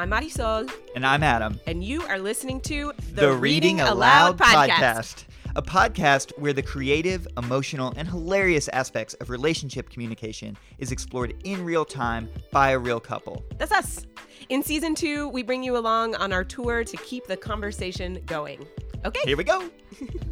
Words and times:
I'm 0.00 0.08
Marisol, 0.08 0.72
And 0.96 1.04
I'm 1.04 1.22
Adam. 1.22 1.60
and 1.66 1.84
you 1.84 2.00
are 2.04 2.18
listening 2.18 2.62
to 2.62 2.94
The, 3.12 3.32
Reading 3.34 3.82
Aloud 3.82 4.38
podcast. 4.38 5.24
A 5.56 5.60
podcast 5.60 6.32
where 6.38 6.54
the 6.54 6.62
creative, 6.62 7.28
emotional, 7.36 7.92
and 7.98 8.08
hilarious 8.08 8.68
aspects 8.68 9.12
of 9.20 9.28
relationship 9.28 9.90
communication 9.90 10.56
is 10.78 10.90
explored 10.90 11.34
in 11.44 11.62
real 11.62 11.84
time 11.84 12.30
by 12.50 12.70
a 12.70 12.78
real 12.78 12.98
couple. 12.98 13.44
That's 13.58 13.72
us. 13.72 14.06
In 14.48 14.62
season 14.62 14.94
two, 14.94 15.28
we 15.28 15.42
bring 15.42 15.62
you 15.62 15.76
along 15.76 16.14
on 16.14 16.32
our 16.32 16.44
tour 16.44 16.82
to 16.82 16.96
keep 16.96 17.26
the 17.26 17.36
conversation 17.36 18.20
going. 18.24 18.66
Okay. 19.04 19.20
Here 19.26 19.36
we 19.36 19.44
go. 19.44 19.68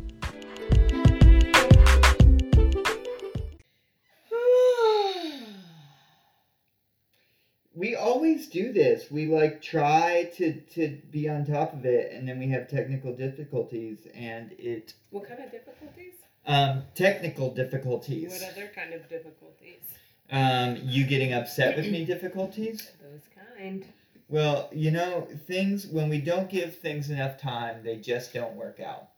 we 7.78 7.94
always 7.94 8.48
do 8.48 8.72
this. 8.72 9.10
We 9.10 9.26
like 9.26 9.62
try 9.62 10.30
to 10.36 10.52
to 10.74 10.98
be 11.10 11.28
on 11.28 11.46
top 11.46 11.72
of 11.72 11.84
it, 11.84 12.12
and 12.12 12.28
then 12.28 12.38
we 12.38 12.48
have 12.48 12.68
technical 12.68 13.12
difficulties, 13.14 13.98
and 14.14 14.52
it 14.58 14.94
What 15.10 15.28
kind 15.28 15.42
of 15.42 15.50
difficulties? 15.50 16.14
um 16.46 16.82
technical 16.94 17.54
difficulties. 17.54 18.32
What 18.32 18.52
other 18.52 18.70
kind 18.74 18.94
of 18.94 19.08
difficulties? 19.08 19.82
Um, 20.30 20.78
you 20.82 21.06
getting 21.06 21.32
upset 21.32 21.76
with 21.76 21.86
me 21.90 22.04
difficulties. 22.04 22.90
Those 23.02 23.22
kind. 23.56 23.86
Well, 24.28 24.68
you 24.72 24.90
know, 24.90 25.26
things 25.46 25.86
when 25.86 26.08
we 26.10 26.20
don't 26.20 26.50
give 26.50 26.76
things 26.76 27.08
enough 27.08 27.40
time, 27.40 27.82
they 27.82 27.96
just 27.96 28.34
don't 28.34 28.56
work 28.56 28.78
out. 28.80 29.08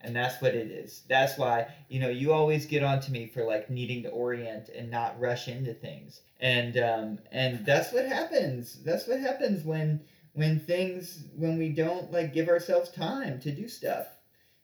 And 0.00 0.14
that's 0.14 0.40
what 0.40 0.54
it 0.54 0.70
is. 0.70 1.02
That's 1.08 1.36
why, 1.38 1.66
you 1.88 2.00
know, 2.00 2.08
you 2.08 2.32
always 2.32 2.66
get 2.66 2.82
on 2.84 3.00
to 3.00 3.12
me 3.12 3.26
for 3.26 3.44
like 3.44 3.68
needing 3.68 4.02
to 4.04 4.10
orient 4.10 4.68
and 4.68 4.90
not 4.90 5.18
rush 5.20 5.48
into 5.48 5.74
things. 5.74 6.20
And 6.40 6.76
um 6.78 7.18
and 7.32 7.64
that's 7.66 7.92
what 7.92 8.06
happens. 8.06 8.82
That's 8.84 9.06
what 9.06 9.20
happens 9.20 9.64
when 9.64 10.00
when 10.34 10.60
things 10.60 11.24
when 11.34 11.58
we 11.58 11.70
don't 11.70 12.12
like 12.12 12.32
give 12.32 12.48
ourselves 12.48 12.90
time 12.90 13.40
to 13.40 13.50
do 13.50 13.68
stuff. 13.68 14.06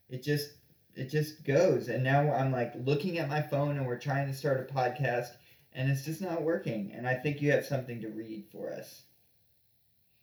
It 0.08 0.22
just 0.22 0.50
it 0.94 1.10
just 1.10 1.44
goes. 1.44 1.88
And 1.88 2.04
now 2.04 2.32
I'm 2.32 2.52
like 2.52 2.72
looking 2.84 3.18
at 3.18 3.28
my 3.28 3.42
phone 3.42 3.76
and 3.76 3.86
we're 3.86 3.98
trying 3.98 4.28
to 4.28 4.34
start 4.34 4.68
a 4.70 4.72
podcast 4.72 5.30
and 5.72 5.90
it's 5.90 6.04
just 6.04 6.20
not 6.20 6.42
working. 6.42 6.92
And 6.94 7.08
I 7.08 7.14
think 7.14 7.42
you 7.42 7.50
have 7.50 7.66
something 7.66 8.00
to 8.02 8.08
read 8.08 8.44
for 8.52 8.72
us. 8.72 9.02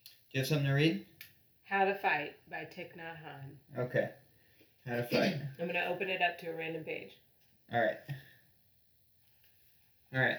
Do 0.06 0.12
you 0.38 0.40
have 0.40 0.48
something 0.48 0.68
to 0.68 0.74
read? 0.74 1.06
How 1.66 1.86
to 1.86 1.96
Fight 1.96 2.36
by 2.50 2.68
Thich 2.74 2.98
Nhat 2.98 3.18
Hanh. 3.24 3.80
Okay. 3.86 4.10
How 4.88 4.96
to 4.96 5.04
fight. 5.04 5.36
I'm 5.60 5.68
going 5.68 5.74
to 5.74 5.88
open 5.88 6.10
it 6.10 6.22
up 6.22 6.38
to 6.40 6.48
a 6.48 6.56
random 6.56 6.84
page. 6.84 7.18
All 7.74 7.82
right. 7.82 7.98
All 10.14 10.22
right. 10.22 10.38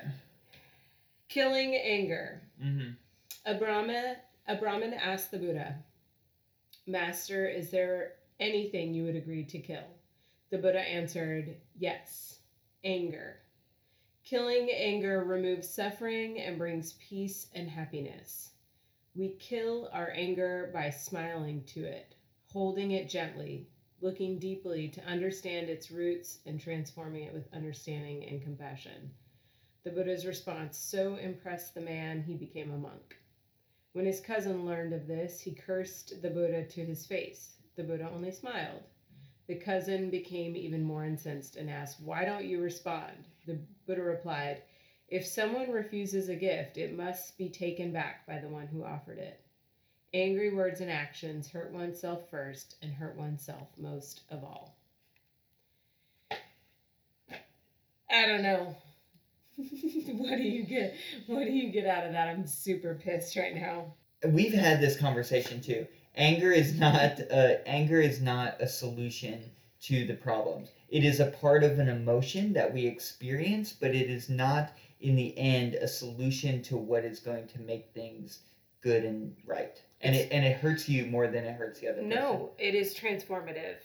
Killing 1.33 1.75
anger. 1.75 2.43
Mm-hmm. 2.63 2.91
A 3.47 3.55
Brahmin, 3.55 4.17
a 4.49 4.57
Brahmin 4.57 4.93
asked 4.93 5.31
the 5.31 5.39
Buddha, 5.39 5.77
Master, 6.87 7.49
is 7.49 7.71
there 7.71 8.17
anything 8.39 8.93
you 8.93 9.05
would 9.05 9.17
agree 9.17 9.43
to 9.45 9.59
kill? 9.59 9.87
The 10.51 10.59
Buddha 10.59 10.81
answered, 10.81 11.57
Yes, 11.79 12.41
anger. 12.85 13.39
Killing 14.23 14.69
anger 14.71 15.25
removes 15.25 15.71
suffering 15.71 16.39
and 16.39 16.59
brings 16.59 16.99
peace 17.09 17.47
and 17.55 17.67
happiness. 17.67 18.51
We 19.15 19.31
kill 19.41 19.89
our 19.91 20.11
anger 20.11 20.71
by 20.75 20.91
smiling 20.91 21.65
to 21.69 21.83
it, 21.83 22.15
holding 22.49 22.91
it 22.91 23.09
gently, 23.09 23.69
looking 24.03 24.39
deeply 24.39 24.89
to 24.89 25.05
understand 25.07 25.71
its 25.71 25.91
roots, 25.91 26.41
and 26.45 26.61
transforming 26.61 27.23
it 27.25 27.33
with 27.33 27.55
understanding 27.55 28.23
and 28.29 28.43
compassion. 28.43 29.13
The 29.85 29.91
Buddha's 29.91 30.27
response 30.27 30.79
so 30.79 31.17
impressed 31.17 31.75
the 31.75 31.81
man 31.81 32.23
he 32.23 32.35
became 32.35 32.73
a 32.73 32.79
monk. 32.79 33.17
When 33.95 34.07
his 34.07 34.21
cousin 34.21 34.65
learned 34.65 34.93
of 34.93 35.09
this, 35.09 35.41
he 35.41 35.53
cursed 35.53 36.23
the 36.23 36.31
Buddha 36.31 36.65
to 36.65 36.85
his 36.85 37.05
face. 37.05 37.57
The 37.75 37.83
Buddha 37.83 38.09
only 38.15 38.31
smiled. 38.31 38.85
The 39.49 39.57
cousin 39.57 40.09
became 40.09 40.55
even 40.55 40.85
more 40.85 41.05
incensed 41.05 41.57
and 41.57 41.69
asked, 41.69 42.01
Why 42.01 42.25
don't 42.25 42.45
you 42.45 42.61
respond? 42.61 43.25
The 43.45 43.59
Buddha 43.87 44.03
replied, 44.03 44.63
If 45.09 45.27
someone 45.27 45.71
refuses 45.71 46.29
a 46.29 46.37
gift, 46.37 46.79
it 46.79 46.97
must 46.97 47.37
be 47.37 47.49
taken 47.49 47.93
back 47.93 48.25
by 48.25 48.39
the 48.39 48.49
one 48.49 48.69
who 48.69 48.85
offered 48.85 49.19
it. 49.19 49.41
Angry 50.15 50.55
words 50.55 50.81
and 50.81 50.91
actions 50.91 51.51
hurt 51.51 51.73
oneself 51.73 52.31
first 52.31 52.77
and 52.83 52.93
hurt 52.93 53.17
oneself 53.17 53.69
most 53.77 54.23
of 54.31 54.45
all. 54.45 54.77
I 58.11 58.27
don't 58.27 58.43
know. 58.43 58.77
what 59.57 60.37
do 60.37 60.43
you 60.43 60.65
get? 60.65 60.95
What 61.27 61.45
do 61.45 61.53
you 61.53 61.71
get 61.71 61.87
out 61.87 62.07
of 62.07 62.13
that? 62.13 62.29
I'm 62.29 62.47
super 62.47 62.95
pissed 62.95 63.37
right 63.37 63.55
now. 63.55 63.95
We've 64.27 64.55
had 64.55 64.81
this 64.81 64.97
conversation 64.97 65.61
too. 65.61 65.87
Anger 66.17 66.53
is 66.53 66.79
not 66.79 67.21
uh, 67.31 67.57
anger 67.67 68.01
is 68.01 68.21
not 68.21 68.61
a 68.61 68.69
solution 68.69 69.51
to 69.83 70.07
the 70.07 70.15
problems. 70.15 70.71
It 70.89 71.05
is 71.05 71.21
a 71.21 71.27
part 71.27 71.65
of 71.65 71.79
an 71.79 71.89
emotion 71.89 72.53
that 72.53 72.73
we 72.73 72.87
experience, 72.87 73.73
but 73.73 73.95
it 73.95 74.09
is 74.09 74.29
not 74.29 74.73
in 75.01 75.17
the 75.17 75.37
end 75.37 75.75
a 75.75 75.89
solution 75.89 76.63
to 76.63 76.77
what 76.77 77.05
is 77.05 77.19
going 77.19 77.49
to 77.49 77.61
make 77.61 77.93
things 77.93 78.41
good 78.81 79.05
and 79.05 79.35
right. 79.47 79.81
And 80.01 80.15
it 80.15 80.29
and 80.33 80.45
it 80.45 80.59
hurts 80.59 80.89
you 80.89 81.07
more 81.07 81.27
than 81.29 81.45
it 81.45 81.55
hurts 81.57 81.81
the 81.81 81.89
other 81.89 82.03
person. 82.03 82.09
No, 82.09 82.51
it 82.59 82.75
is 82.75 82.95
transformative. 82.95 83.77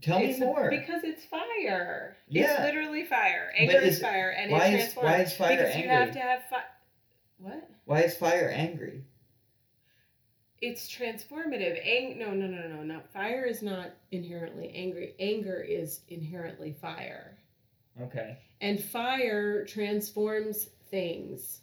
Tell 0.00 0.18
me 0.20 0.38
more. 0.38 0.70
Because 0.70 1.04
it's 1.04 1.24
fire. 1.24 2.16
Yeah. 2.28 2.52
It's 2.52 2.60
literally 2.62 3.04
fire. 3.04 3.52
Anger 3.56 3.78
is 3.78 3.96
is 3.96 4.00
fire, 4.02 4.30
and 4.30 4.50
why 4.50 4.66
it 4.66 4.74
is- 4.74 4.80
transforms. 4.94 5.04
why 5.06 5.20
is 5.22 5.36
fire 5.36 5.56
because 5.56 5.76
you 5.76 5.88
have 5.88 6.10
to 6.12 6.18
have 6.20 6.44
fire. 6.44 6.64
What? 7.38 7.70
Why 7.84 8.00
is 8.02 8.16
fire 8.16 8.48
angry? 8.54 9.04
It's 10.60 10.88
transformative. 10.88 11.78
Ang- 11.86 12.18
no, 12.18 12.30
no, 12.32 12.46
no, 12.46 12.66
no, 12.68 12.82
no. 12.82 13.00
Fire 13.12 13.44
is 13.44 13.62
not 13.62 13.90
inherently 14.10 14.70
angry. 14.74 15.14
Anger 15.20 15.60
is 15.60 16.00
inherently 16.08 16.72
fire. 16.72 17.36
Okay. 18.00 18.38
And 18.62 18.82
fire 18.82 19.66
transforms 19.66 20.70
things. 20.90 21.60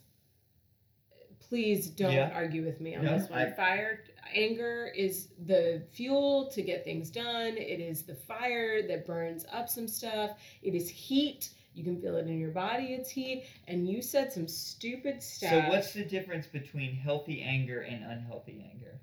Please 1.40 1.88
don't 1.90 2.12
Yeah. 2.12 2.30
argue 2.32 2.64
with 2.64 2.80
me 2.80 2.94
on 2.94 3.04
No, 3.04 3.18
this 3.18 3.28
one. 3.28 3.40
I- 3.40 3.50
Fire, 3.50 4.04
anger 4.34 4.92
is 4.94 5.28
the 5.46 5.82
fuel 5.92 6.50
to 6.52 6.62
get 6.62 6.84
things 6.84 7.10
done. 7.10 7.56
It 7.56 7.80
is 7.80 8.02
the 8.02 8.14
fire 8.14 8.86
that 8.86 9.06
burns 9.06 9.44
up 9.52 9.68
some 9.68 9.88
stuff. 9.88 10.30
It 10.62 10.74
is 10.74 10.88
heat. 10.88 11.50
You 11.74 11.84
can 11.84 12.00
feel 12.00 12.16
it 12.16 12.26
in 12.26 12.38
your 12.38 12.50
body. 12.50 12.94
It's 12.94 13.10
heat. 13.10 13.46
And 13.66 13.88
you 13.88 14.02
said 14.02 14.32
some 14.32 14.48
stupid 14.48 15.22
stuff. 15.22 15.50
So 15.50 15.60
what's 15.70 15.92
the 15.92 16.04
difference 16.04 16.46
between 16.46 16.94
healthy 16.94 17.42
anger 17.42 17.80
and 17.80 18.04
unhealthy 18.04 18.64
anger? 18.70 19.00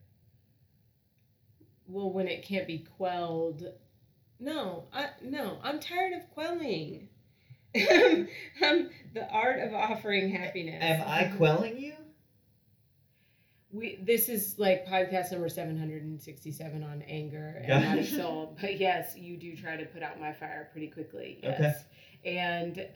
well 1.89 2.11
when 2.11 2.27
it 2.27 2.43
can't 2.43 2.67
be 2.67 2.85
quelled? 2.97 3.63
No, 4.39 4.85
I 4.93 5.09
no. 5.21 5.59
I'm 5.63 5.79
tired 5.79 6.13
of 6.13 6.29
quelling. 6.31 7.09
um, 7.75 8.89
the 9.13 9.27
art 9.31 9.59
of 9.59 9.73
offering 9.73 10.29
happiness. 10.29 10.81
Am 10.81 11.03
I 11.05 11.35
quelling 11.35 11.77
you? 11.77 11.93
We 13.71 13.99
this 14.01 14.29
is 14.29 14.57
like 14.57 14.87
podcast 14.87 15.31
number 15.31 15.47
seven 15.47 15.77
hundred 15.77 16.01
and 16.03 16.19
sixty 16.21 16.51
seven 16.51 16.83
on 16.83 17.03
anger 17.03 17.61
and 17.63 17.83
not 17.97 18.05
soul. 18.05 18.57
But 18.61 18.79
yes, 18.79 19.15
you 19.15 19.37
do 19.37 19.55
try 19.55 19.77
to 19.77 19.85
put 19.85 20.01
out 20.01 20.19
my 20.19 20.33
fire 20.33 20.69
pretty 20.71 20.87
quickly. 20.87 21.39
Yes. 21.43 21.83
And 22.25 22.87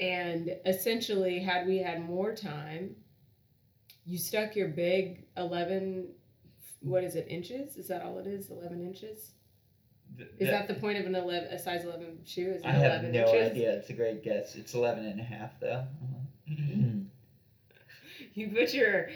and 0.00 0.56
essentially 0.64 1.38
had 1.40 1.66
we 1.66 1.76
had 1.78 2.02
more 2.02 2.34
time, 2.34 2.96
you 4.06 4.16
stuck 4.16 4.56
your 4.56 4.68
big 4.68 5.24
eleven 5.36 6.08
what 6.80 7.04
is 7.04 7.14
it, 7.14 7.26
inches? 7.28 7.76
Is 7.76 7.86
that 7.88 8.02
all 8.02 8.18
it 8.18 8.26
is? 8.26 8.50
Eleven 8.50 8.80
inches? 8.84 9.32
Th- 10.16 10.28
Is 10.38 10.48
that- 10.48 10.66
the 10.68 10.74
point 10.74 10.98
of 10.98 11.06
an 11.06 11.14
eleven 11.14 11.50
a 11.52 11.58
size 11.58 11.84
eleven 11.84 12.18
shoe? 12.24 12.50
Is 12.52 12.62
it 12.62 12.66
I 12.66 12.72
have 12.72 13.02
no 13.04 13.08
inches? 13.26 13.50
idea. 13.52 13.72
It's 13.74 13.90
a 13.90 13.92
great 13.92 14.24
guess. 14.24 14.54
It's 14.56 14.72
11 14.74 15.04
and 15.04 15.20
a 15.20 15.22
half 15.22 15.60
though. 15.60 15.84
You 18.34 18.48
put 18.48 18.72
your 18.72 19.10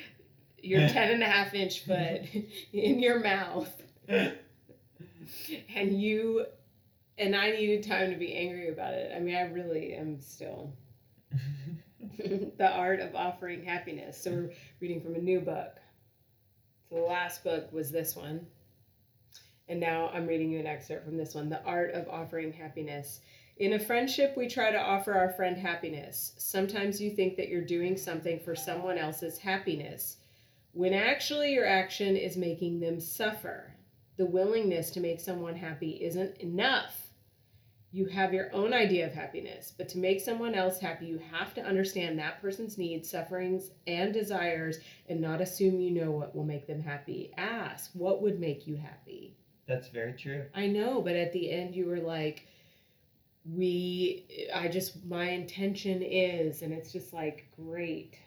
your 0.62 0.88
ten 0.88 1.12
and 1.12 1.22
a 1.22 1.26
half 1.26 1.54
inch 1.54 1.84
foot 1.84 2.22
in 2.72 3.00
your 3.00 3.20
mouth 3.20 3.70
and 4.08 6.00
you 6.00 6.46
and 7.18 7.34
I 7.34 7.50
needed 7.50 7.82
time 7.82 8.10
to 8.10 8.16
be 8.16 8.34
angry 8.34 8.68
about 8.68 8.94
it. 8.94 9.12
I 9.14 9.20
mean, 9.20 9.36
I 9.36 9.42
really 9.42 9.94
am 9.94 10.20
still. 10.20 10.72
the 12.58 12.70
art 12.70 13.00
of 13.00 13.14
offering 13.14 13.64
happiness. 13.64 14.22
So 14.22 14.30
we're 14.30 14.50
reading 14.80 15.00
from 15.00 15.14
a 15.14 15.20
new 15.20 15.40
book. 15.40 15.76
So 16.88 16.96
the 16.96 17.02
last 17.02 17.42
book 17.42 17.72
was 17.72 17.90
this 17.90 18.14
one. 18.14 18.46
And 19.68 19.80
now 19.80 20.10
I'm 20.12 20.26
reading 20.26 20.50
you 20.50 20.60
an 20.60 20.66
excerpt 20.66 21.04
from 21.04 21.16
this 21.16 21.34
one 21.34 21.48
The 21.48 21.62
Art 21.64 21.92
of 21.92 22.08
Offering 22.08 22.52
Happiness. 22.52 23.20
In 23.56 23.72
a 23.72 23.78
friendship, 23.78 24.36
we 24.36 24.46
try 24.46 24.70
to 24.70 24.78
offer 24.78 25.14
our 25.14 25.30
friend 25.30 25.56
happiness. 25.56 26.34
Sometimes 26.36 27.00
you 27.00 27.10
think 27.10 27.36
that 27.36 27.48
you're 27.48 27.64
doing 27.64 27.96
something 27.96 28.38
for 28.38 28.54
someone 28.54 28.98
else's 28.98 29.38
happiness, 29.38 30.18
when 30.76 30.92
actually 30.92 31.54
your 31.54 31.64
action 31.64 32.18
is 32.18 32.36
making 32.36 32.80
them 32.80 33.00
suffer. 33.00 33.72
The 34.18 34.26
willingness 34.26 34.90
to 34.90 35.00
make 35.00 35.20
someone 35.20 35.56
happy 35.56 35.92
isn't 36.02 36.36
enough. 36.36 37.12
You 37.92 38.04
have 38.08 38.34
your 38.34 38.54
own 38.54 38.74
idea 38.74 39.06
of 39.06 39.14
happiness, 39.14 39.72
but 39.76 39.88
to 39.90 39.98
make 39.98 40.20
someone 40.20 40.54
else 40.54 40.78
happy, 40.78 41.06
you 41.06 41.18
have 41.32 41.54
to 41.54 41.62
understand 41.62 42.18
that 42.18 42.42
person's 42.42 42.76
needs, 42.76 43.08
sufferings, 43.08 43.70
and 43.86 44.12
desires 44.12 44.80
and 45.08 45.18
not 45.18 45.40
assume 45.40 45.80
you 45.80 45.92
know 45.92 46.10
what 46.10 46.36
will 46.36 46.44
make 46.44 46.66
them 46.66 46.82
happy. 46.82 47.32
Ask, 47.38 47.92
what 47.94 48.20
would 48.20 48.38
make 48.38 48.66
you 48.66 48.76
happy? 48.76 49.34
That's 49.66 49.88
very 49.88 50.12
true. 50.12 50.44
I 50.54 50.66
know, 50.66 51.00
but 51.00 51.16
at 51.16 51.32
the 51.32 51.50
end 51.50 51.74
you 51.74 51.86
were 51.86 52.00
like, 52.00 52.46
we, 53.50 54.26
I 54.54 54.68
just, 54.68 55.06
my 55.06 55.30
intention 55.30 56.02
is, 56.02 56.60
and 56.60 56.74
it's 56.74 56.92
just 56.92 57.14
like, 57.14 57.46
great. 57.56 58.18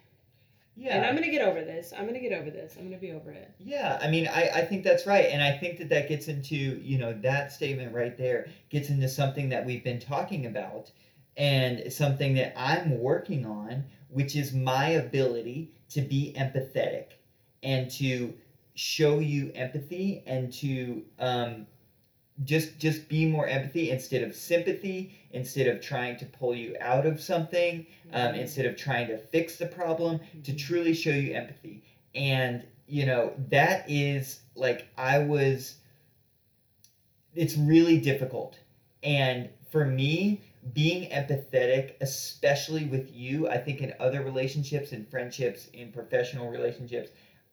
Yeah. 0.79 0.95
And 0.95 1.05
I'm 1.05 1.13
going 1.13 1.25
to 1.25 1.31
get 1.31 1.45
over 1.45 1.61
this. 1.61 1.91
I'm 1.95 2.03
going 2.03 2.13
to 2.13 2.21
get 2.21 2.31
over 2.31 2.49
this. 2.49 2.75
I'm 2.77 2.87
going 2.87 2.97
to 2.97 3.05
be 3.05 3.11
over 3.11 3.31
it. 3.31 3.51
Yeah, 3.59 3.99
I 4.01 4.07
mean, 4.09 4.29
I, 4.29 4.49
I 4.49 4.65
think 4.65 4.85
that's 4.85 5.05
right. 5.05 5.25
And 5.25 5.43
I 5.43 5.57
think 5.57 5.77
that 5.79 5.89
that 5.89 6.07
gets 6.07 6.29
into, 6.29 6.55
you 6.55 6.97
know, 6.97 7.11
that 7.21 7.51
statement 7.51 7.93
right 7.93 8.17
there 8.17 8.47
gets 8.69 8.89
into 8.89 9.09
something 9.09 9.49
that 9.49 9.65
we've 9.65 9.83
been 9.83 9.99
talking 9.99 10.45
about 10.45 10.89
and 11.35 11.91
something 11.91 12.33
that 12.35 12.53
I'm 12.57 12.97
working 12.97 13.45
on, 13.45 13.83
which 14.07 14.37
is 14.37 14.53
my 14.53 14.89
ability 14.89 15.71
to 15.89 16.01
be 16.01 16.33
empathetic 16.37 17.07
and 17.61 17.91
to 17.91 18.33
show 18.75 19.19
you 19.19 19.51
empathy 19.55 20.23
and 20.25 20.53
to 20.53 21.03
um, 21.19 21.67
just 22.43 22.77
just 22.79 23.09
be 23.09 23.25
more 23.25 23.47
empathy 23.47 23.91
instead 23.91 24.23
of 24.23 24.33
sympathy 24.35 25.19
instead 25.31 25.67
of 25.67 25.81
trying 25.81 26.17
to 26.17 26.25
pull 26.25 26.55
you 26.55 26.75
out 26.79 27.05
of 27.05 27.21
something 27.21 27.85
um, 28.13 28.33
instead 28.35 28.65
of 28.65 28.77
trying 28.77 29.07
to 29.07 29.17
fix 29.17 29.57
the 29.57 29.65
problem 29.65 30.19
to 30.43 30.55
truly 30.55 30.93
show 30.93 31.11
you 31.11 31.33
empathy. 31.33 31.83
And 32.15 32.63
you 32.87 33.05
know 33.05 33.33
that 33.49 33.89
is 33.89 34.39
like 34.55 34.87
i 34.97 35.19
was 35.19 35.75
it's 37.35 37.55
really 37.55 37.99
difficult. 37.99 38.57
And 39.03 39.49
for 39.71 39.85
me 39.85 40.41
being 40.73 41.09
empathetic 41.11 41.93
especially 42.01 42.85
with 42.85 43.09
you 43.15 43.47
i 43.47 43.57
think 43.57 43.79
in 43.81 43.93
other 43.99 44.21
relationships 44.21 44.91
and 44.91 45.07
friendships 45.09 45.67
in 45.67 45.89
professional 45.91 46.49
relationships 46.49 47.11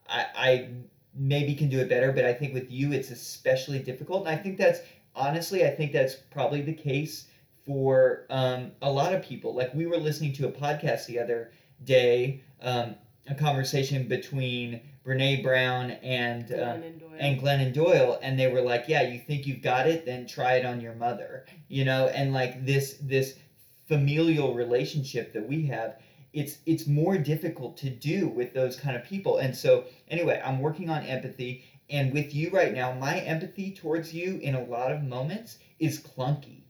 i 0.09 0.27
i 0.37 0.69
maybe 1.17 1.55
can 1.55 1.69
do 1.69 1.79
it 1.79 1.89
better 1.89 2.13
but 2.13 2.25
i 2.25 2.33
think 2.33 2.53
with 2.55 2.71
you 2.71 2.93
it's 2.93 3.11
especially 3.11 3.79
difficult 3.79 4.27
and 4.27 4.39
i 4.39 4.41
think 4.41 4.57
that's 4.59 4.81
honestly 5.15 5.65
i 5.65 5.71
think 5.71 5.93
that's 5.93 6.15
probably 6.15 6.61
the 6.61 6.75
case 6.75 7.27
for 7.65 8.27
um, 8.31 8.71
a 8.83 8.91
lot 8.91 9.13
of 9.13 9.23
people 9.23 9.55
like 9.55 9.75
we 9.75 9.87
were 9.87 9.97
listening 9.97 10.33
to 10.33 10.47
a 10.47 10.53
podcast 10.53 11.07
the 11.07 11.19
other 11.19 11.51
day 11.85 12.41
um, 12.63 12.95
a 13.29 13.35
conversation 13.35 14.07
between 14.07 14.81
brene 15.05 15.43
brown 15.43 15.93
and 16.03 16.53
uh, 16.53 16.57
Glennon 16.57 17.01
Doyle. 17.01 17.17
and 17.19 17.41
Glennon 17.41 17.73
Doyle, 17.73 18.19
and 18.23 18.39
they 18.39 18.49
were 18.49 18.61
like, 18.61 18.85
"Yeah, 18.89 19.03
you 19.03 19.19
think 19.19 19.47
you've 19.47 19.63
got 19.63 19.87
it? 19.87 20.05
Then 20.05 20.27
try 20.27 20.55
it 20.55 20.67
on 20.67 20.81
your 20.81 20.95
mother." 20.95 21.47
You 21.69 21.85
know, 21.85 22.09
and 22.09 22.33
like 22.33 22.65
this 22.67 22.97
this 23.01 23.39
familial 23.87 24.55
relationship 24.55 25.33
that 25.33 25.49
we 25.49 25.67
have, 25.67 25.97
it's 26.37 26.59
it's 26.67 26.87
more 26.87 27.17
difficult 27.17 27.79
to 27.79 27.89
do 27.91 28.29
with 28.29 28.53
those 28.53 28.77
kind 28.77 28.95
of 28.95 29.03
people. 29.05 29.39
And 29.39 29.57
so, 29.57 29.85
anyway, 30.09 30.41
I'm 30.45 30.61
working 30.61 30.91
on 30.91 31.03
empathy, 31.05 31.65
and 31.89 32.13
with 32.13 32.35
you 32.35 32.51
right 32.51 32.75
now, 32.75 32.93
my 32.93 33.21
empathy 33.21 33.73
towards 33.73 34.13
you 34.13 34.37
in 34.43 34.55
a 34.55 34.63
lot 34.65 34.93
of 34.93 35.03
moments 35.03 35.59
is 35.79 35.99
clunky. 35.99 36.61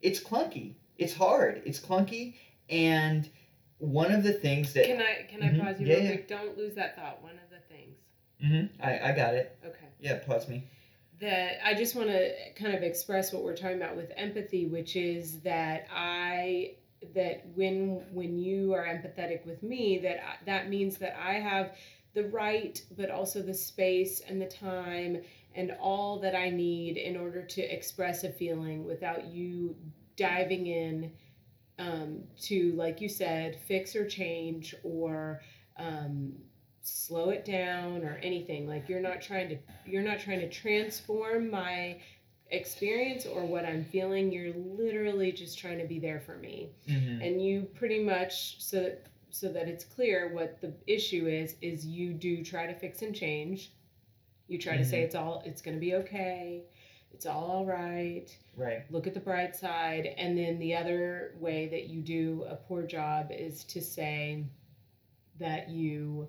It's 0.00 0.20
clunky. 0.20 0.74
It's 0.96 1.12
hard. 1.12 1.60
It's 1.66 1.80
clunky, 1.80 2.34
and 2.70 3.28
one 3.78 4.12
of 4.12 4.22
the 4.22 4.32
things 4.32 4.72
that 4.74 4.86
Can 4.86 5.02
I 5.02 5.26
can 5.28 5.42
I 5.42 5.48
Mhm. 5.48 5.60
pause 5.60 5.80
you 5.80 5.88
Yeah, 5.88 5.94
real 5.94 6.04
yeah. 6.04 6.10
quick? 6.12 6.28
Don't 6.28 6.56
lose 6.56 6.74
that 6.76 6.94
thought. 6.96 7.20
One 7.22 7.32
of 7.32 7.50
the 7.50 7.58
things. 7.74 7.98
Mhm, 8.40 8.70
I 8.80 9.10
I 9.10 9.12
got 9.12 9.34
it. 9.34 9.58
Okay. 9.64 9.86
Yeah, 9.98 10.18
pause 10.20 10.48
me. 10.48 10.62
That 11.20 11.66
I 11.66 11.74
just 11.74 11.96
want 11.96 12.10
to 12.10 12.32
kind 12.54 12.74
of 12.76 12.82
express 12.84 13.32
what 13.32 13.42
we're 13.42 13.56
talking 13.56 13.76
about 13.78 13.96
with 13.96 14.12
empathy, 14.16 14.66
which 14.66 14.94
is 14.94 15.40
that 15.40 15.86
I 15.90 16.76
that 17.14 17.46
when 17.54 18.02
when 18.12 18.38
you 18.38 18.72
are 18.72 18.84
empathetic 18.84 19.44
with 19.46 19.62
me, 19.62 19.98
that 19.98 20.16
I, 20.24 20.36
that 20.46 20.68
means 20.68 20.98
that 20.98 21.18
I 21.20 21.34
have 21.34 21.72
the 22.14 22.28
right, 22.28 22.80
but 22.96 23.10
also 23.10 23.42
the 23.42 23.54
space 23.54 24.20
and 24.26 24.40
the 24.40 24.46
time 24.46 25.22
and 25.54 25.72
all 25.80 26.18
that 26.20 26.34
I 26.34 26.50
need 26.50 26.96
in 26.96 27.16
order 27.16 27.42
to 27.42 27.62
express 27.62 28.24
a 28.24 28.30
feeling 28.30 28.84
without 28.84 29.26
you 29.26 29.76
diving 30.16 30.66
in 30.66 31.12
um, 31.78 32.22
to, 32.42 32.72
like 32.72 33.00
you 33.00 33.08
said, 33.08 33.58
fix 33.66 33.94
or 33.94 34.06
change 34.06 34.74
or 34.82 35.42
um, 35.78 36.32
slow 36.82 37.30
it 37.30 37.44
down 37.44 38.04
or 38.04 38.18
anything. 38.22 38.66
Like 38.66 38.88
you're 38.88 39.00
not 39.00 39.20
trying 39.20 39.48
to 39.50 39.58
you're 39.84 40.02
not 40.02 40.20
trying 40.20 40.40
to 40.40 40.48
transform 40.48 41.50
my 41.50 41.98
experience 42.50 43.26
or 43.26 43.44
what 43.44 43.64
I'm 43.64 43.84
feeling. 43.84 44.32
You're 44.32 44.54
literally 44.54 45.32
just 45.32 45.58
trying 45.58 45.78
to 45.78 45.86
be 45.86 45.98
there 45.98 46.20
for 46.20 46.36
me. 46.36 46.70
hmm 46.88 47.20
And 47.20 47.42
you 47.44 47.62
pretty 47.74 48.02
much 48.02 48.62
so 48.62 48.82
that 48.82 49.06
so 49.30 49.48
that 49.52 49.68
it's 49.68 49.84
clear 49.84 50.32
what 50.32 50.60
the 50.60 50.72
issue 50.86 51.26
is 51.26 51.56
is 51.60 51.84
you 51.86 52.12
do 52.14 52.42
try 52.44 52.66
to 52.66 52.74
fix 52.74 53.02
and 53.02 53.14
change. 53.14 53.72
You 54.48 54.58
try 54.58 54.76
to 54.76 54.84
say 54.84 55.02
it's 55.02 55.14
all 55.14 55.42
it's 55.44 55.62
going 55.62 55.76
to 55.76 55.80
be 55.80 55.94
okay. 55.96 56.64
It's 57.12 57.26
all 57.26 57.44
all 57.50 57.66
right 57.66 58.26
Right. 58.56 58.84
look 58.90 59.06
at 59.06 59.14
the 59.14 59.20
bright 59.20 59.54
side 59.56 60.06
and 60.18 60.36
then 60.36 60.58
the 60.58 60.74
other 60.74 61.34
way 61.38 61.68
that 61.68 61.88
you 61.88 62.00
do 62.02 62.44
a 62.48 62.56
poor 62.56 62.82
job 62.84 63.30
is 63.30 63.64
to 63.64 63.80
say 63.82 64.44
that 65.38 65.68
you 65.68 66.28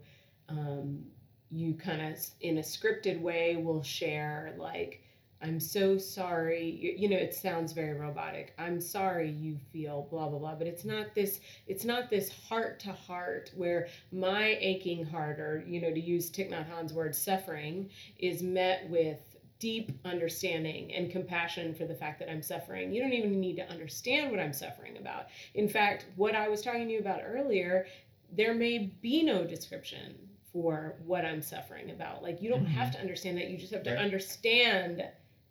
um, 0.50 1.06
you 1.52 1.74
kind 1.74 2.02
of 2.02 2.18
in 2.42 2.58
a 2.58 2.62
scripted 2.62 3.22
way 3.22 3.56
will 3.58 3.84
share 3.84 4.56
like 4.58 5.02
i'm 5.42 5.60
so 5.60 5.98
sorry 5.98 6.70
you, 6.70 6.94
you 6.98 7.10
know 7.10 7.18
it 7.18 7.34
sounds 7.34 7.74
very 7.74 7.94
robotic 7.98 8.54
i'm 8.58 8.80
sorry 8.82 9.30
you 9.30 9.58
feel 9.72 10.08
blah 10.10 10.28
blah 10.28 10.40
blah 10.40 10.56
but 10.56 10.68
it's 10.68 10.86
not 10.86 11.14
this 11.14 11.40
it's 11.68 11.86
not 11.86 12.10
this 12.10 12.30
heart 12.30 12.80
to 12.80 12.92
heart 12.92 13.52
where 13.56 13.88
my 14.12 14.58
aching 14.60 15.06
heart 15.06 15.40
or 15.40 15.64
you 15.68 15.80
know 15.82 15.92
to 15.94 16.00
use 16.00 16.30
Thich 16.32 16.50
Nhat 16.52 16.68
Hanh's 16.70 16.94
word 16.94 17.16
suffering 17.16 17.90
is 18.18 18.42
met 18.42 18.90
with 18.90 19.20
deep 19.60 19.92
understanding 20.06 20.94
and 20.94 21.10
compassion 21.12 21.74
for 21.74 21.86
the 21.86 21.96
fact 21.96 22.20
that 22.20 22.30
I'm 22.30 22.44
suffering. 22.44 22.94
You 22.94 23.02
don't 23.02 23.14
even 23.14 23.40
need 23.40 23.56
to 23.56 23.68
understand 23.72 24.30
what 24.30 24.40
I'm 24.40 24.54
suffering 24.54 24.98
about. 24.98 25.26
In 25.56 25.68
fact, 25.68 26.06
what 26.16 26.36
I 26.36 26.48
was 26.48 26.62
talking 26.62 26.88
to 26.88 26.94
you 26.94 27.00
about 27.00 27.22
earlier, 27.26 27.88
there 28.32 28.54
may 28.54 28.78
be 29.02 29.24
no 29.24 29.46
description 29.46 30.16
for 30.54 30.96
what 31.06 31.26
I'm 31.26 31.42
suffering 31.42 31.90
about. 31.92 32.22
Like, 32.22 32.42
you 32.42 32.50
don't 32.50 32.66
Mhm. 32.66 32.70
have 32.70 32.92
to 32.92 33.00
understand 33.00 33.38
that. 33.38 33.50
You 33.50 33.58
just 33.58 33.74
have 33.74 33.84
to 33.84 33.92
Right. 33.92 34.00
understand 34.00 35.04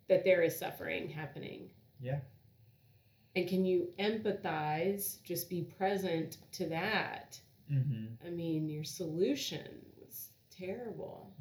that 0.09 0.23
there 0.23 0.41
is 0.41 0.57
suffering 0.57 1.09
happening. 1.09 1.69
Yeah. 1.99 2.19
And 3.35 3.47
can 3.47 3.65
you 3.65 3.89
empathize, 3.99 5.21
just 5.23 5.49
be 5.49 5.61
present 5.63 6.37
to 6.53 6.67
that? 6.69 7.39
hmm 7.69 8.05
I 8.25 8.29
mean, 8.29 8.67
your 8.69 8.83
solution 8.83 9.67
was 9.99 10.29
terrible. 10.49 11.33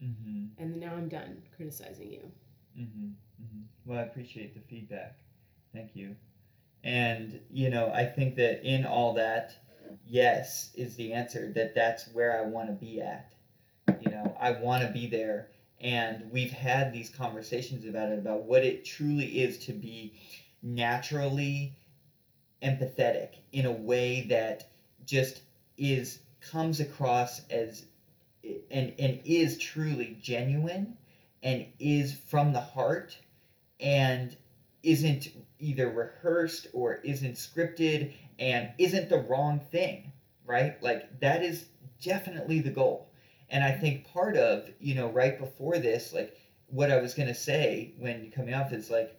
hmm 0.00 0.46
And 0.58 0.78
now 0.78 0.94
I'm 0.94 1.08
done 1.08 1.42
criticizing 1.56 2.10
you. 2.12 2.30
hmm 2.76 3.10
hmm 3.38 3.62
Well, 3.86 3.98
I 3.98 4.02
appreciate 4.02 4.54
the 4.54 4.60
feedback. 4.60 5.18
Thank 5.72 5.94
you. 5.96 6.16
And 6.84 7.40
you 7.50 7.70
know, 7.70 7.90
I 7.92 8.04
think 8.06 8.36
that 8.36 8.64
in 8.64 8.84
all 8.84 9.14
that, 9.14 9.56
yes 10.06 10.72
is 10.74 10.96
the 10.96 11.12
answer. 11.12 11.52
That 11.54 11.74
that's 11.74 12.08
where 12.12 12.38
I 12.38 12.46
want 12.46 12.68
to 12.68 12.74
be 12.74 13.00
at. 13.00 13.32
You 14.00 14.10
know, 14.10 14.36
I 14.40 14.52
want 14.52 14.82
to 14.86 14.92
be 14.92 15.06
there. 15.06 15.48
And 15.80 16.30
we've 16.30 16.50
had 16.50 16.92
these 16.92 17.08
conversations 17.08 17.86
about 17.86 18.10
it, 18.10 18.18
about 18.18 18.44
what 18.44 18.64
it 18.64 18.84
truly 18.84 19.40
is 19.40 19.58
to 19.66 19.72
be 19.72 20.14
naturally 20.62 21.74
empathetic 22.62 23.36
in 23.52 23.64
a 23.64 23.72
way 23.72 24.22
that 24.28 24.68
just 25.06 25.42
is 25.78 26.18
comes 26.40 26.80
across 26.80 27.42
as 27.48 27.86
and 28.70 28.92
and 28.98 29.20
is 29.24 29.58
truly 29.58 30.18
genuine 30.20 30.96
and 31.42 31.66
is 31.78 32.12
from 32.12 32.52
the 32.52 32.60
heart 32.60 33.16
and 33.78 34.36
isn't 34.82 35.28
either 35.58 35.88
rehearsed 35.88 36.66
or 36.74 36.96
isn't 36.96 37.34
scripted 37.34 38.12
and 38.38 38.70
isn't 38.78 39.08
the 39.08 39.18
wrong 39.18 39.58
thing 39.58 40.12
right? 40.50 40.82
Like 40.82 41.20
that 41.20 41.44
is 41.44 41.66
definitely 42.02 42.60
the 42.60 42.70
goal 42.70 43.09
and 43.50 43.64
i 43.64 43.72
think 43.72 44.06
part 44.12 44.36
of 44.36 44.68
you 44.80 44.94
know 44.94 45.08
right 45.10 45.38
before 45.38 45.78
this 45.78 46.12
like 46.12 46.36
what 46.68 46.90
i 46.90 47.00
was 47.00 47.14
going 47.14 47.28
to 47.28 47.34
say 47.34 47.92
when 47.98 48.30
coming 48.30 48.54
off 48.54 48.72
is 48.72 48.90
like 48.90 49.16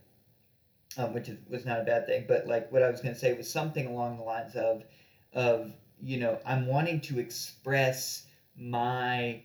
um, 0.97 1.13
which 1.13 1.29
is, 1.29 1.37
was 1.49 1.65
not 1.65 1.79
a 1.79 1.83
bad 1.83 2.05
thing 2.05 2.25
but 2.27 2.47
like 2.47 2.71
what 2.71 2.83
i 2.83 2.89
was 2.89 3.01
going 3.01 3.13
to 3.13 3.19
say 3.19 3.33
was 3.33 3.51
something 3.51 3.87
along 3.87 4.17
the 4.17 4.23
lines 4.23 4.55
of 4.55 4.83
of 5.33 5.71
you 6.01 6.17
know 6.17 6.39
i'm 6.45 6.67
wanting 6.67 6.99
to 6.99 7.19
express 7.19 8.25
my 8.57 9.41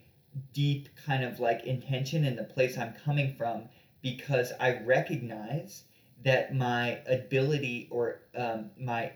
deep 0.53 0.89
kind 1.07 1.25
of 1.25 1.41
like 1.41 1.65
intention 1.65 2.25
in 2.25 2.37
the 2.37 2.45
place 2.45 2.77
i'm 2.77 2.95
coming 3.05 3.35
from 3.37 3.69
because 4.03 4.53
i 4.61 4.79
recognize 4.79 5.85
that 6.25 6.55
my 6.55 6.99
ability 7.09 7.89
or 7.91 8.21
um, 8.37 8.71
my 8.79 9.13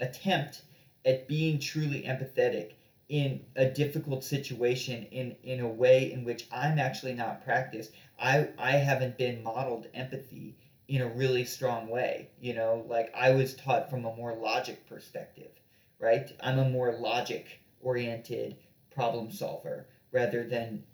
attempt 0.00 0.62
at 1.04 1.28
being 1.28 1.58
truly 1.58 2.02
empathetic 2.02 2.72
in 3.08 3.40
a 3.56 3.66
difficult 3.66 4.24
situation 4.24 5.04
in 5.10 5.36
in 5.42 5.60
a 5.60 5.68
way 5.68 6.10
in 6.12 6.24
which 6.24 6.46
i'm 6.50 6.78
actually 6.78 7.12
not 7.12 7.44
practiced 7.44 7.92
i 8.18 8.48
i 8.58 8.72
haven't 8.72 9.18
been 9.18 9.42
modeled 9.42 9.86
empathy 9.94 10.56
in 10.88 11.00
a 11.00 11.08
really 11.08 11.44
strong 11.44 11.88
way. 11.88 12.28
You 12.40 12.54
know, 12.54 12.84
like 12.88 13.12
I 13.14 13.30
was 13.30 13.54
taught 13.54 13.90
from 13.90 14.04
a 14.04 14.14
more 14.14 14.34
logic 14.34 14.86
perspective, 14.88 15.50
right? 15.98 16.30
I'm 16.40 16.58
a 16.58 16.68
more 16.68 16.92
logic 16.92 17.60
oriented 17.80 18.56
problem 18.94 19.30
solver 19.30 19.86
rather 20.12 20.44
than 20.44 20.84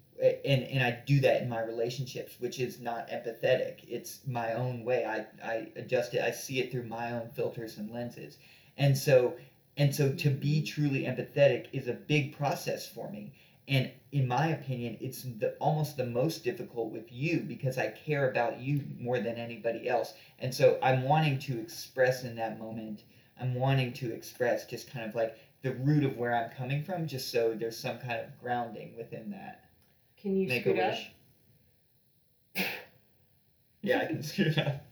and, 0.45 0.64
and 0.64 0.85
I 0.85 0.99
do 1.07 1.21
that 1.21 1.40
in 1.40 1.49
my 1.49 1.62
relationships, 1.62 2.35
which 2.40 2.61
is 2.61 2.79
not 2.79 3.09
empathetic. 3.09 3.79
It's 3.88 4.21
my 4.26 4.52
own 4.52 4.85
way. 4.85 5.07
I, 5.07 5.25
I 5.43 5.69
adjust 5.76 6.12
it. 6.12 6.21
I 6.21 6.31
see 6.31 6.61
it 6.61 6.71
through 6.71 6.83
my 6.83 7.12
own 7.12 7.31
filters 7.31 7.79
and 7.79 7.90
lenses. 7.90 8.37
And 8.76 8.97
so 8.97 9.35
and 9.81 9.95
so 9.97 10.13
to 10.13 10.29
be 10.31 10.63
truly 10.63 11.05
empathetic 11.05 11.69
is 11.73 11.89
a 11.89 11.95
big 11.95 12.37
process 12.37 12.87
for 12.87 13.11
me. 13.11 13.33
And 13.67 13.91
in 14.13 14.29
my 14.29 14.49
opinion, 14.49 14.99
it's 15.01 15.23
the, 15.23 15.55
almost 15.59 15.97
the 15.97 16.05
most 16.05 16.45
difficult 16.45 16.93
with 16.93 17.11
you 17.11 17.41
because 17.41 17.79
I 17.79 17.89
care 17.89 18.31
about 18.31 18.61
you 18.61 18.85
more 18.99 19.21
than 19.21 19.37
anybody 19.37 19.89
else. 19.89 20.13
And 20.39 20.55
so 20.55 20.79
I'm 20.83 21.05
wanting 21.05 21.39
to 21.41 21.59
express 21.59 22.25
in 22.25 22.37
that 22.37 22.59
moment, 22.59 23.05
I'm 23.41 23.55
wanting 23.55 23.95
to 23.95 24.13
express 24.13 24.67
just 24.67 24.93
kind 24.93 25.09
of 25.09 25.15
like 25.15 25.39
the 25.63 25.73
root 25.73 26.05
of 26.05 26.19
where 26.19 26.35
I'm 26.35 26.51
coming 26.51 26.85
from, 26.85 27.07
just 27.07 27.33
so 27.33 27.55
there's 27.55 27.79
some 27.79 27.99
kind 28.01 28.21
of 28.21 28.39
grounding 28.39 28.95
within 28.99 29.31
that. 29.31 29.65
Can 30.21 30.37
you 30.37 30.47
Make 30.47 30.63
scoot 30.63 30.79
a 30.79 30.85
up? 30.85 30.99
wish. 32.55 32.67
yeah, 33.83 34.01
I 34.01 34.07
can 34.07 34.23
scoot 34.23 34.59
up. 34.59 34.85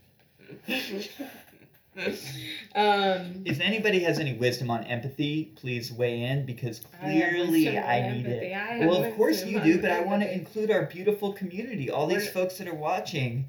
um, 2.74 3.42
If 3.44 3.60
anybody 3.60 4.00
has 4.00 4.18
any 4.18 4.34
wisdom 4.34 4.70
on 4.70 4.84
empathy, 4.84 5.52
please 5.56 5.92
weigh 5.92 6.22
in 6.22 6.46
because 6.46 6.80
clearly 7.00 7.76
on 7.76 7.84
I, 7.84 8.00
need 8.12 8.26
empathy. 8.26 8.46
it. 8.46 8.54
I 8.54 8.86
Well, 8.86 9.02
of 9.04 9.14
course 9.16 9.44
you 9.44 9.60
do, 9.60 9.80
but 9.80 9.90
I 9.90 10.00
want 10.00 10.22
to 10.22 10.32
include 10.32 10.70
our 10.70 10.86
beautiful 10.86 11.32
community, 11.32 11.90
all 11.90 12.06
these 12.06 12.18
We're- 12.22 12.32
folks 12.32 12.58
that 12.58 12.68
are 12.68 12.74
watching. 12.74 13.46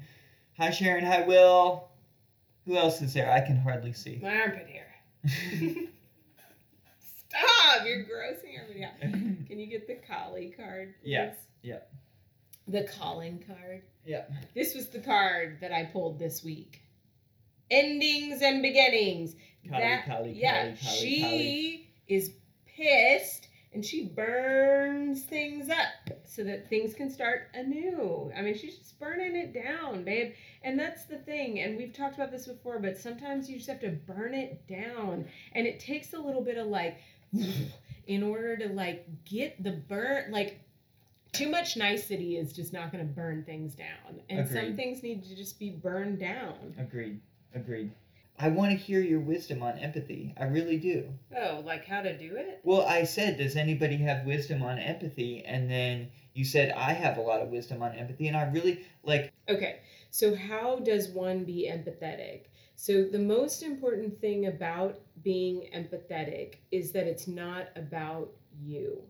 Hi, 0.58 0.70
Sharon. 0.70 1.04
Hi, 1.04 1.22
Will. 1.22 1.88
Who 2.66 2.76
else 2.76 3.00
is 3.02 3.14
there? 3.14 3.30
I 3.30 3.40
can 3.40 3.56
hardly 3.56 3.92
see. 3.92 4.18
my 4.22 4.36
armpit 4.36 4.66
hair. 4.68 4.86
Stop! 6.98 7.86
You're 7.86 8.04
grossing 8.04 8.60
everybody 8.60 8.84
out. 8.84 9.00
Can 9.00 9.58
you 9.58 9.66
get 9.66 9.86
the 9.86 9.94
Kali 10.06 10.52
card? 10.56 10.94
Please? 11.02 11.10
Yeah, 11.12 11.32
yeah. 11.62 11.78
The 12.68 12.84
calling 12.98 13.42
card. 13.46 13.82
Yeah. 14.04 14.24
This 14.54 14.74
was 14.74 14.88
the 14.88 14.98
card 15.00 15.58
that 15.60 15.72
I 15.72 15.84
pulled 15.84 16.18
this 16.18 16.42
week. 16.44 16.82
Endings 17.70 18.42
and 18.42 18.62
beginnings. 18.62 19.36
Kali, 19.68 19.82
That- 19.82 20.06
Kali, 20.06 20.32
yeah, 20.32 20.74
Kali, 20.74 20.76
she 20.76 21.90
is 22.08 22.32
pissed 22.66 23.48
and 23.72 23.84
she 23.84 24.06
burns 24.06 25.22
things 25.22 25.68
up 25.70 26.10
so 26.24 26.42
that 26.42 26.68
things 26.68 26.92
can 26.94 27.08
start 27.08 27.48
anew. 27.54 28.32
I 28.36 28.42
mean, 28.42 28.56
she's 28.56 28.78
just 28.78 28.98
burning 28.98 29.36
it 29.36 29.52
down, 29.52 30.02
babe. 30.02 30.32
And 30.62 30.78
that's 30.78 31.04
the 31.04 31.18
thing. 31.18 31.60
And 31.60 31.76
we've 31.76 31.92
talked 31.92 32.16
about 32.16 32.32
this 32.32 32.46
before, 32.48 32.80
but 32.80 32.98
sometimes 32.98 33.48
you 33.48 33.56
just 33.56 33.68
have 33.68 33.80
to 33.80 33.90
burn 33.90 34.34
it 34.34 34.66
down. 34.66 35.26
And 35.52 35.66
it 35.66 35.78
takes 35.78 36.14
a 36.14 36.18
little 36.18 36.42
bit 36.42 36.56
of 36.56 36.66
like, 36.66 36.98
in 38.08 38.24
order 38.24 38.56
to 38.56 38.68
like 38.70 39.06
get 39.24 39.62
the 39.62 39.72
burn, 39.72 40.32
like, 40.32 40.60
too 41.32 41.48
much 41.48 41.76
nicety 41.76 42.36
is 42.38 42.52
just 42.52 42.72
not 42.72 42.90
going 42.90 43.06
to 43.06 43.12
burn 43.12 43.44
things 43.44 43.76
down. 43.76 44.20
And 44.28 44.48
some 44.48 44.74
things 44.74 45.00
need 45.04 45.22
to 45.22 45.36
just 45.36 45.60
be 45.60 45.70
burned 45.70 46.18
down. 46.18 46.74
Agreed. 46.76 47.20
Agreed. 47.54 47.92
I 48.38 48.48
want 48.48 48.70
to 48.70 48.76
hear 48.76 49.00
your 49.00 49.20
wisdom 49.20 49.62
on 49.62 49.78
empathy. 49.78 50.34
I 50.38 50.44
really 50.44 50.78
do. 50.78 51.12
Oh, 51.36 51.62
like 51.64 51.86
how 51.86 52.00
to 52.00 52.16
do 52.16 52.36
it? 52.36 52.60
Well, 52.64 52.86
I 52.86 53.04
said, 53.04 53.36
does 53.36 53.54
anybody 53.54 53.98
have 53.98 54.24
wisdom 54.24 54.62
on 54.62 54.78
empathy? 54.78 55.44
And 55.44 55.70
then 55.70 56.08
you 56.32 56.46
said, 56.46 56.72
I 56.72 56.92
have 56.94 57.18
a 57.18 57.20
lot 57.20 57.42
of 57.42 57.50
wisdom 57.50 57.82
on 57.82 57.94
empathy. 57.94 58.28
And 58.28 58.36
I 58.36 58.44
really 58.50 58.86
like, 59.02 59.30
Okay, 59.46 59.80
so 60.10 60.34
how 60.34 60.78
does 60.78 61.08
one 61.08 61.44
be 61.44 61.70
empathetic? 61.70 62.44
So, 62.76 63.04
the 63.04 63.18
most 63.18 63.62
important 63.62 64.18
thing 64.22 64.46
about 64.46 65.00
being 65.22 65.68
empathetic 65.74 66.54
is 66.70 66.92
that 66.92 67.06
it's 67.06 67.28
not 67.28 67.68
about 67.76 68.32
you. 68.58 69.02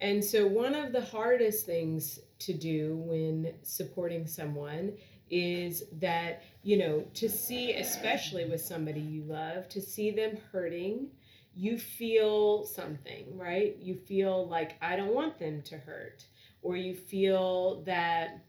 And 0.00 0.24
so, 0.24 0.46
one 0.46 0.74
of 0.74 0.92
the 0.92 1.02
hardest 1.02 1.66
things 1.66 2.18
to 2.38 2.54
do 2.54 2.96
when 2.96 3.52
supporting 3.62 4.26
someone 4.26 4.94
is 5.32 5.82
that, 5.92 6.44
you 6.62 6.76
know, 6.76 7.04
to 7.14 7.28
see, 7.28 7.72
especially 7.72 8.44
with 8.44 8.60
somebody 8.60 9.00
you 9.00 9.24
love, 9.24 9.68
to 9.70 9.80
see 9.80 10.12
them 10.12 10.36
hurting, 10.52 11.08
you 11.56 11.78
feel 11.78 12.64
something, 12.64 13.36
right? 13.36 13.76
You 13.80 13.96
feel 13.96 14.46
like, 14.46 14.76
I 14.80 14.94
don't 14.94 15.14
want 15.14 15.38
them 15.38 15.62
to 15.62 15.78
hurt. 15.78 16.24
Or 16.62 16.76
you 16.76 16.94
feel 16.94 17.82
that 17.86 18.44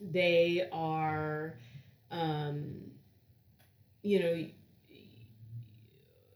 they 0.00 0.68
are 0.72 1.58
um, 2.10 2.74
you 4.02 4.20
know 4.20 4.46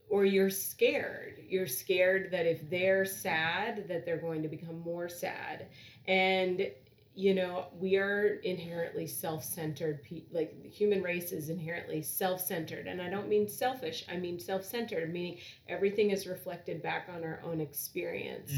or 0.09 0.25
you're 0.25 0.51
scared 0.51 1.35
you're 1.49 1.67
scared 1.67 2.31
that 2.31 2.47
if 2.47 2.69
they're 2.71 3.05
sad 3.05 3.87
that 3.89 4.05
they're 4.05 4.17
going 4.17 4.43
to 4.43 4.49
become 4.49 4.81
more 4.81 5.09
sad 5.09 5.67
and 6.07 6.71
you 7.19 7.35
know 7.35 7.67
we 7.73 7.97
are 7.97 8.39
inherently 8.45 9.05
self-centered 9.05 10.01
pe- 10.05 10.23
like 10.31 10.63
the 10.63 10.69
human 10.69 11.03
race 11.03 11.33
is 11.33 11.49
inherently 11.49 12.01
self-centered 12.01 12.87
and 12.87 13.03
i 13.03 13.11
don't 13.11 13.29
mean 13.29 13.49
selfish 13.49 14.05
i 14.09 14.17
mean 14.17 14.39
self-centered 14.39 15.13
meaning 15.13 15.37
everything 15.69 16.13
is 16.13 16.29
reflected 16.29 16.81
back 16.81 17.09
on 17.13 17.25
our 17.25 17.41
own 17.45 17.61
experience 17.61 18.53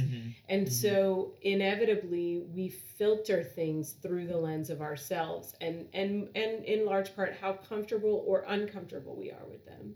and 0.50 0.66
Mhm. 0.66 0.70
so 0.70 1.34
inevitably 1.40 2.40
we 2.54 2.68
filter 2.68 3.42
things 3.42 3.92
through 4.02 4.26
the 4.26 4.36
lens 4.36 4.68
of 4.68 4.82
ourselves 4.82 5.54
and 5.62 5.88
and 5.94 6.28
and 6.34 6.62
in 6.66 6.84
large 6.84 7.16
part 7.16 7.32
how 7.40 7.54
comfortable 7.54 8.22
or 8.26 8.44
uncomfortable 8.46 9.16
we 9.16 9.30
are 9.30 9.46
with 9.48 9.64
them. 9.64 9.94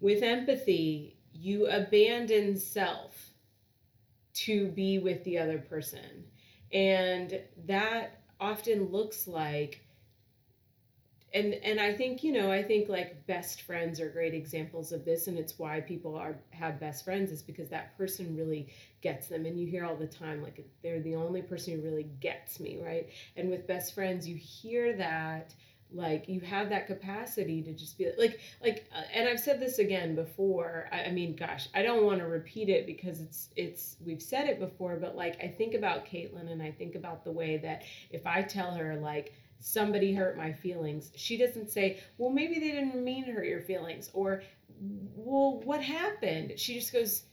With 0.00 0.22
empathy, 0.22 1.18
you 1.34 1.66
abandon 1.66 2.56
self 2.56 3.34
to 4.32 4.68
be 4.68 4.98
with 4.98 5.22
the 5.24 5.38
other 5.38 5.58
person. 5.58 6.24
And 6.72 7.40
that 7.66 8.20
often 8.40 8.90
looks 8.90 9.26
like 9.26 9.80
and 11.32 11.54
and 11.54 11.80
I 11.80 11.92
think 11.92 12.24
you 12.24 12.32
know 12.32 12.50
I 12.50 12.62
think 12.62 12.88
like 12.88 13.26
best 13.26 13.62
friends 13.62 14.00
are 14.00 14.08
great 14.08 14.34
examples 14.34 14.92
of 14.92 15.04
this 15.04 15.28
and 15.28 15.38
it's 15.38 15.58
why 15.58 15.80
people 15.80 16.16
are 16.16 16.36
have 16.50 16.80
best 16.80 17.04
friends 17.04 17.30
is 17.30 17.42
because 17.42 17.68
that 17.68 17.96
person 17.96 18.36
really 18.36 18.68
gets 19.00 19.28
them. 19.28 19.46
And 19.46 19.58
you 19.58 19.66
hear 19.66 19.84
all 19.84 19.96
the 19.96 20.06
time 20.06 20.42
like 20.42 20.66
they're 20.82 21.00
the 21.00 21.16
only 21.16 21.42
person 21.42 21.74
who 21.74 21.82
really 21.82 22.08
gets 22.20 22.58
me 22.58 22.78
right? 22.82 23.08
And 23.36 23.50
with 23.50 23.66
best 23.66 23.94
friends 23.94 24.28
you 24.28 24.36
hear 24.36 24.92
that 24.96 25.54
like 25.92 26.28
you 26.28 26.40
have 26.40 26.68
that 26.68 26.86
capacity 26.86 27.62
to 27.62 27.72
just 27.72 27.98
be 27.98 28.10
like 28.18 28.40
like 28.62 28.88
uh, 28.96 29.02
and 29.12 29.28
i've 29.28 29.40
said 29.40 29.60
this 29.60 29.78
again 29.78 30.14
before 30.14 30.88
I, 30.92 31.04
I 31.04 31.10
mean 31.10 31.34
gosh 31.36 31.68
i 31.74 31.82
don't 31.82 32.04
want 32.04 32.18
to 32.20 32.26
repeat 32.26 32.68
it 32.68 32.86
because 32.86 33.20
it's 33.20 33.48
it's 33.56 33.96
we've 34.04 34.22
said 34.22 34.48
it 34.48 34.60
before 34.60 34.96
but 34.96 35.16
like 35.16 35.42
i 35.42 35.48
think 35.48 35.74
about 35.74 36.06
caitlin 36.06 36.50
and 36.50 36.62
i 36.62 36.70
think 36.70 36.94
about 36.94 37.24
the 37.24 37.32
way 37.32 37.56
that 37.58 37.82
if 38.10 38.26
i 38.26 38.42
tell 38.42 38.72
her 38.72 38.96
like 38.96 39.34
somebody 39.58 40.14
hurt 40.14 40.36
my 40.36 40.52
feelings 40.52 41.10
she 41.16 41.36
doesn't 41.36 41.70
say 41.70 42.00
well 42.18 42.30
maybe 42.30 42.54
they 42.54 42.70
didn't 42.70 43.02
mean 43.02 43.24
hurt 43.24 43.46
your 43.46 43.60
feelings 43.60 44.10
or 44.14 44.42
well 44.80 45.60
what 45.64 45.82
happened? 45.82 46.52
She 46.56 46.74
just 46.74 46.92
goes 46.92 47.24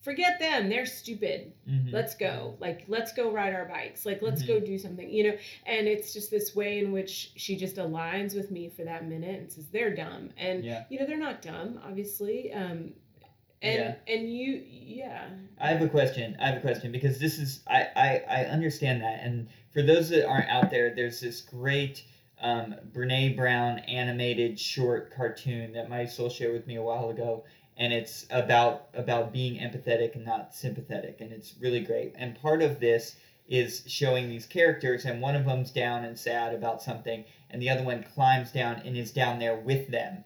forget 0.00 0.38
them 0.38 0.68
they're 0.68 0.86
stupid. 0.86 1.52
Mhm. 1.68 1.92
let's 1.92 2.14
go. 2.14 2.56
Like 2.60 2.84
let's 2.88 3.12
go 3.12 3.30
ride 3.32 3.54
our 3.54 3.64
bikes. 3.66 4.06
Like 4.06 4.22
let's 4.22 4.42
go 4.42 4.60
do 4.60 4.78
something 4.78 5.08
you 5.10 5.24
know? 5.24 5.36
And 5.66 5.86
it's 5.86 6.12
just 6.12 6.30
this 6.30 6.54
way 6.54 6.78
in 6.78 6.92
which 6.92 7.32
she 7.36 7.56
just 7.56 7.76
aligns 7.76 8.34
with 8.34 8.50
me 8.50 8.68
for 8.68 8.84
that 8.84 9.06
minute 9.06 9.38
and 9.40 9.50
says 9.52 9.66
they're 9.68 9.94
dumb. 9.94 10.30
And 10.36 10.64
Yeah. 10.64 10.84
you 10.88 10.98
know 11.00 11.06
they're 11.06 11.18
not 11.18 11.42
dumb 11.42 11.80
obviously. 11.84 12.52
Um 12.52 12.94
and 13.60 13.78
Yeah. 13.80 13.94
and 14.14 14.32
you 14.32 14.62
yeah. 14.70 15.28
I 15.60 15.68
have 15.68 15.82
a 15.82 15.88
question. 15.88 16.36
I 16.40 16.46
have 16.48 16.58
a 16.58 16.60
question 16.60 16.92
because 16.92 17.18
this 17.18 17.38
is 17.38 17.60
I, 17.66 17.88
I, 17.96 18.22
I 18.28 18.44
understand 18.46 19.02
that, 19.02 19.20
and 19.22 19.48
for 19.72 19.82
those 19.82 20.08
that 20.10 20.26
aren't 20.26 20.48
out 20.48 20.70
there, 20.70 20.94
there's 20.94 21.20
this 21.20 21.40
great 21.40 22.04
um, 22.40 22.76
Brene 22.92 23.36
Brown 23.36 23.80
animated 23.80 24.60
short 24.60 25.12
cartoon 25.12 25.72
that 25.72 25.90
Marisol 25.90 26.30
shared 26.30 26.52
with 26.52 26.68
me 26.68 26.76
a 26.76 26.82
while 26.82 27.10
ago, 27.10 27.44
and 27.78 27.92
it's 27.92 28.26
about 28.30 28.88
about 28.92 29.32
being 29.32 29.54
empathetic 29.54 30.16
and 30.16 30.24
not 30.24 30.54
sympathetic, 30.54 31.20
and 31.20 31.32
it's 31.32 31.54
really 31.60 31.80
great. 31.80 32.12
And 32.16 32.40
part 32.40 32.60
of 32.60 32.80
this 32.80 33.16
is 33.48 33.84
showing 33.86 34.28
these 34.28 34.44
characters, 34.44 35.04
and 35.06 35.22
one 35.22 35.34
of 35.34 35.46
them's 35.46 35.70
down 35.70 36.04
and 36.04 36.18
sad 36.18 36.52
about 36.52 36.82
something, 36.82 37.24
and 37.48 37.62
the 37.62 37.70
other 37.70 37.84
one 37.84 38.02
climbs 38.02 38.52
down 38.52 38.82
and 38.84 38.96
is 38.96 39.12
down 39.12 39.38
there 39.38 39.56
with 39.56 39.88
them, 39.88 40.24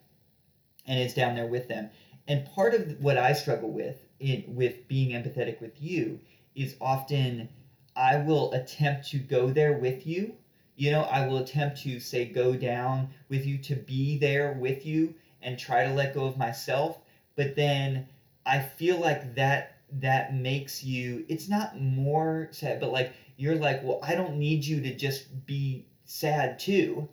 and 0.87 0.99
is 0.99 1.15
down 1.15 1.37
there 1.37 1.47
with 1.47 1.69
them. 1.69 1.91
And 2.27 2.47
part 2.47 2.75
of 2.75 3.01
what 3.01 3.19
I 3.19 3.33
struggle 3.33 3.71
with 3.71 3.99
in, 4.19 4.45
with 4.49 4.89
being 4.89 5.11
empathetic 5.11 5.61
with 5.61 5.81
you 5.81 6.21
is 6.55 6.77
often 6.81 7.49
I 7.95 8.17
will 8.17 8.53
attempt 8.53 9.11
to 9.11 9.19
go 9.19 9.51
there 9.51 9.75
with 9.75 10.07
you. 10.07 10.35
You 10.77 10.91
know, 10.93 11.03
I 11.03 11.27
will 11.27 11.39
attempt 11.39 11.83
to 11.83 12.01
say 12.01 12.25
go 12.25 12.55
down 12.57 13.11
with 13.29 13.45
you 13.45 13.59
to 13.59 13.77
be 13.77 14.19
there 14.19 14.55
with 14.55 14.87
you 14.87 15.15
and 15.43 15.59
try 15.59 15.85
to 15.85 15.93
let 15.93 16.15
go 16.15 16.25
of 16.25 16.39
myself, 16.39 16.99
but 17.37 17.57
then 17.57 18.07
I 18.47 18.61
feel 18.61 18.99
like 18.99 19.35
that 19.37 19.77
that 20.01 20.35
makes 20.35 20.83
you 20.83 21.25
it's 21.29 21.49
not 21.49 21.81
more 21.81 22.49
sad, 22.53 22.81
but 22.81 22.93
like 22.93 23.13
you're 23.37 23.57
like, 23.57 23.83
"Well, 23.83 24.01
I 24.03 24.15
don't 24.15 24.39
need 24.39 24.65
you 24.65 24.81
to 24.83 24.95
just 24.95 25.47
be 25.47 25.85
sad 26.05 26.59
too." 26.59 27.09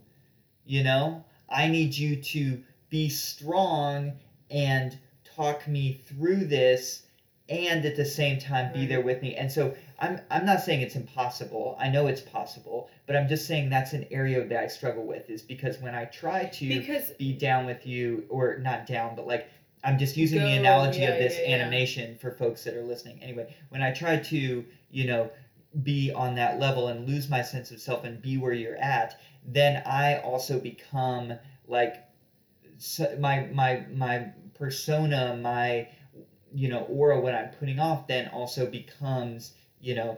You 0.65 0.83
know, 0.83 1.23
I 1.49 1.67
need 1.67 1.95
you 1.95 2.17
to 2.17 2.63
be 2.89 3.09
strong 3.09 4.13
and 4.51 4.97
talk 5.23 5.67
me 5.67 6.01
through 6.05 6.45
this 6.45 7.03
and 7.49 7.83
at 7.85 7.95
the 7.95 8.05
same 8.05 8.39
time 8.39 8.71
be 8.73 8.81
Right. 8.81 8.89
there 8.89 9.01
with 9.01 9.21
me. 9.21 9.35
And 9.35 9.51
so 9.51 9.73
I'm 9.99 10.21
I'm 10.29 10.45
not 10.45 10.61
saying 10.61 10.81
it's 10.81 10.95
impossible. 10.95 11.75
I 11.79 11.89
know 11.89 12.07
it's 12.07 12.21
possible, 12.21 12.89
but 13.07 13.15
I'm 13.15 13.27
just 13.27 13.47
saying 13.47 13.69
that's 13.69 13.93
an 13.93 14.05
area 14.11 14.43
that 14.45 14.63
I 14.63 14.67
struggle 14.67 15.03
with 15.05 15.29
is 15.29 15.41
because 15.41 15.79
when 15.79 15.95
I 15.95 16.05
try 16.05 16.45
to 16.45 16.67
Because 16.67 17.09
be 17.11 17.33
down 17.33 17.65
with 17.65 17.85
you 17.87 18.25
or 18.29 18.57
not 18.59 18.85
down 18.85 19.15
but 19.15 19.25
like 19.27 19.49
i'm 19.83 19.97
just 19.97 20.17
using 20.17 20.39
the 20.39 20.53
analogy 20.57 20.99
yeah, 20.99 21.09
of 21.09 21.17
this 21.19 21.37
yeah. 21.39 21.55
animation 21.55 22.15
for 22.17 22.31
folks 22.31 22.63
that 22.63 22.75
are 22.75 22.83
listening 22.83 23.21
anyway 23.21 23.53
when 23.69 23.81
i 23.81 23.91
try 23.91 24.17
to 24.17 24.65
you 24.91 25.05
know 25.05 25.29
be 25.83 26.11
on 26.11 26.35
that 26.35 26.59
level 26.59 26.87
and 26.87 27.07
lose 27.07 27.29
my 27.29 27.41
sense 27.41 27.71
of 27.71 27.79
self 27.79 28.03
and 28.03 28.21
be 28.21 28.37
where 28.37 28.53
you're 28.53 28.77
at 28.77 29.19
then 29.45 29.81
i 29.85 30.17
also 30.19 30.59
become 30.59 31.33
like 31.67 32.05
so 32.77 33.15
my 33.19 33.47
my 33.53 33.85
my 33.93 34.25
persona 34.55 35.37
my 35.41 35.87
you 36.53 36.67
know 36.67 36.81
aura 36.89 37.19
what 37.19 37.35
i'm 37.35 37.49
putting 37.59 37.79
off 37.79 38.07
then 38.07 38.27
also 38.29 38.65
becomes 38.65 39.53
you 39.79 39.95
know 39.95 40.17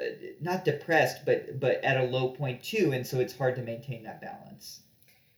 uh, 0.00 0.04
not 0.40 0.64
depressed 0.64 1.24
but 1.24 1.58
but 1.60 1.82
at 1.84 1.96
a 1.96 2.04
low 2.04 2.30
point 2.30 2.62
too 2.62 2.92
and 2.92 3.06
so 3.06 3.20
it's 3.20 3.36
hard 3.36 3.54
to 3.56 3.62
maintain 3.62 4.02
that 4.02 4.20
balance 4.20 4.80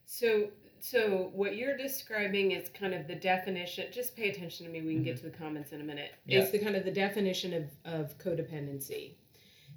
So, 0.07 0.49
so 0.81 1.31
what 1.35 1.57
you're 1.57 1.77
describing 1.77 2.53
is 2.53 2.69
kind 2.71 2.95
of 2.95 3.07
the 3.07 3.15
definition. 3.15 3.87
Just 3.93 4.17
pay 4.17 4.31
attention 4.31 4.67
to 4.67 4.73
me. 4.73 4.81
We 4.81 4.95
can 4.95 5.03
get 5.03 5.17
mm-hmm. 5.17 5.27
to 5.27 5.31
the 5.31 5.37
comments 5.37 5.73
in 5.73 5.81
a 5.81 5.85
minute. 5.85 6.13
Yeah. 6.25 6.41
It's 6.41 6.51
the 6.51 6.59
kind 6.59 6.77
of 6.77 6.85
the 6.85 6.91
definition 6.91 7.53
of 7.55 7.71
of 7.85 8.19
codependency. 8.19 9.15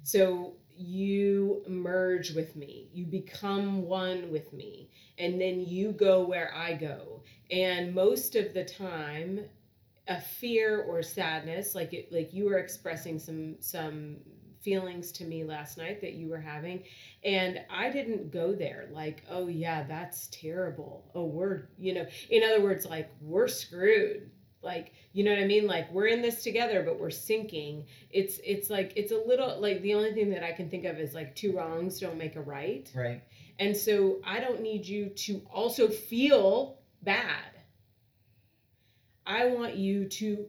So 0.02 0.54
you 0.76 1.62
merge 1.68 2.32
with 2.32 2.56
me. 2.56 2.88
You 2.92 3.06
become 3.06 3.82
one 3.82 4.30
with 4.30 4.52
me, 4.52 4.90
and 5.18 5.40
then 5.40 5.60
you 5.60 5.92
go 5.92 6.24
where 6.24 6.52
I 6.54 6.74
go. 6.74 7.22
And 7.50 7.94
most 7.94 8.34
of 8.34 8.52
the 8.54 8.64
time, 8.64 9.40
a 10.08 10.20
fear 10.20 10.82
or 10.82 11.02
sadness, 11.02 11.74
like 11.74 11.92
it, 11.92 12.12
like 12.12 12.32
you 12.32 12.46
were 12.46 12.58
expressing 12.58 13.18
some 13.18 13.56
some 13.60 14.16
feelings 14.64 15.12
to 15.12 15.24
me 15.24 15.44
last 15.44 15.76
night 15.76 16.00
that 16.00 16.14
you 16.14 16.28
were 16.28 16.40
having 16.40 16.82
and 17.22 17.60
i 17.70 17.90
didn't 17.90 18.30
go 18.30 18.54
there 18.54 18.88
like 18.92 19.22
oh 19.30 19.46
yeah 19.46 19.82
that's 19.82 20.28
terrible 20.28 21.04
oh 21.14 21.24
we're 21.24 21.68
you 21.78 21.92
know? 21.94 22.06
In 22.30 22.42
other 22.42 22.62
words 22.62 22.86
like 22.86 23.10
we're 23.20 23.48
screwed 23.48 24.30
like 24.64 24.92
you 25.12 25.22
know 25.22 25.30
what 25.30 25.40
i 25.40 25.46
mean? 25.46 25.66
Like 25.66 25.92
we're 25.92 26.06
in 26.06 26.22
this 26.22 26.42
together 26.42 26.82
but 26.82 26.98
we're 26.98 27.10
sinking. 27.10 27.84
It's 28.10 28.40
it's 28.42 28.70
like 28.70 28.92
it's 28.96 29.12
a 29.12 29.22
little 29.26 29.60
like 29.60 29.82
the 29.82 29.94
only 29.94 30.12
thing 30.12 30.30
that 30.30 30.42
i 30.42 30.52
can 30.52 30.68
think 30.68 30.84
of 30.86 30.98
is 30.98 31.14
like 31.14 31.36
two 31.36 31.56
wrongs 31.56 32.00
don't 32.00 32.16
make 32.16 32.36
a 32.36 32.40
right. 32.40 32.90
Right. 32.94 33.22
And 33.60 33.76
so 33.76 34.20
I 34.24 34.40
don't 34.40 34.62
need 34.62 34.86
you 34.86 35.10
to 35.10 35.42
also 35.52 35.88
feel 35.88 36.78
bad. 37.02 37.44
I 39.26 39.46
want 39.46 39.76
you 39.76 40.08
to 40.08 40.46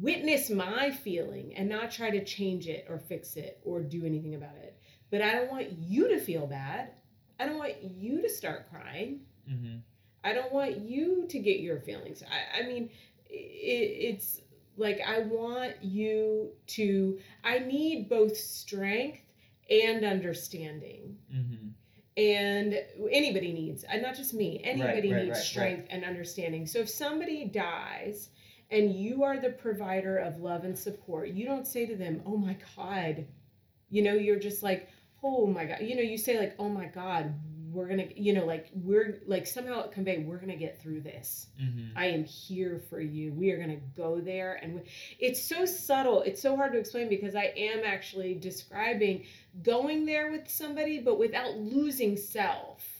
witness 0.00 0.50
my 0.50 0.90
feeling 0.90 1.54
and 1.56 1.68
not 1.68 1.90
try 1.90 2.10
to 2.10 2.24
change 2.24 2.66
it 2.68 2.86
or 2.88 2.98
fix 2.98 3.36
it 3.36 3.60
or 3.64 3.80
do 3.80 4.04
anything 4.04 4.34
about 4.34 4.56
it. 4.56 4.78
But 5.10 5.22
I 5.22 5.32
don't 5.32 5.50
want 5.50 5.72
you 5.72 6.08
to 6.08 6.20
feel 6.20 6.46
bad. 6.46 6.92
I 7.38 7.46
don't 7.46 7.58
want 7.58 7.82
you 7.82 8.22
to 8.22 8.28
start 8.28 8.70
crying. 8.70 9.20
mm-hmm. 9.48 9.78
I 10.24 10.32
don't 10.32 10.52
want 10.52 10.78
you 10.78 11.26
to 11.28 11.38
get 11.40 11.60
your 11.60 11.80
feelings. 11.80 12.22
I, 12.22 12.60
I 12.60 12.66
mean, 12.66 12.90
it, 13.28 14.14
it's 14.14 14.40
like 14.76 15.00
I 15.06 15.20
want 15.20 15.82
you 15.82 16.50
to, 16.68 17.18
I 17.42 17.58
need 17.58 18.08
both 18.08 18.36
strength 18.36 19.20
and 19.68 20.04
understanding. 20.04 21.16
Mm-hmm. 21.34 21.68
And 22.16 22.78
anybody 23.10 23.52
needs, 23.52 23.84
and 23.84 24.02
not 24.02 24.14
just 24.14 24.34
me, 24.34 24.60
anybody 24.62 25.12
right, 25.12 25.24
needs 25.24 25.38
right, 25.38 25.44
strength 25.44 25.88
and 25.90 26.04
understanding. 26.04 26.66
So 26.66 26.80
if 26.80 26.90
somebody 26.90 27.46
dies 27.46 28.28
and 28.72 28.94
you 28.94 29.22
are 29.22 29.38
the 29.38 29.50
provider 29.50 30.18
of 30.18 30.40
love 30.40 30.64
and 30.64 30.76
support, 30.76 31.28
you 31.28 31.44
don't 31.44 31.66
say 31.66 31.86
to 31.86 31.94
them, 31.94 32.22
oh 32.26 32.36
my 32.36 32.56
God, 32.76 33.26
you 33.90 34.02
know, 34.02 34.14
you're 34.14 34.38
just 34.38 34.62
like, 34.62 34.88
oh 35.22 35.46
my 35.46 35.64
God, 35.66 35.82
you 35.82 35.94
know, 35.94 36.02
you 36.02 36.18
say 36.18 36.38
like, 36.38 36.54
oh 36.58 36.68
my 36.68 36.86
God, 36.86 37.34
we're 37.70 37.88
gonna, 37.88 38.08
you 38.16 38.32
know, 38.32 38.44
like 38.44 38.70
we're 38.74 39.22
like 39.26 39.46
somehow 39.46 39.86
convey, 39.88 40.18
we're 40.18 40.38
gonna 40.38 40.56
get 40.56 40.80
through 40.80 41.00
this. 41.00 41.46
Mm-hmm. 41.60 41.96
I 41.96 42.06
am 42.06 42.24
here 42.24 42.80
for 42.90 43.00
you. 43.00 43.32
We 43.32 43.50
are 43.50 43.56
going 43.56 43.70
to 43.70 43.82
go 43.96 44.20
there. 44.20 44.54
And 44.62 44.74
we, 44.74 44.80
it's 45.18 45.42
so 45.42 45.64
subtle. 45.64 46.22
It's 46.22 46.42
so 46.42 46.56
hard 46.56 46.72
to 46.72 46.78
explain 46.78 47.08
because 47.08 47.34
I 47.34 47.52
am 47.56 47.80
actually 47.84 48.34
describing 48.34 49.24
going 49.62 50.04
there 50.04 50.30
with 50.30 50.50
somebody, 50.50 51.00
but 51.00 51.18
without 51.18 51.56
losing 51.56 52.16
self. 52.16 52.91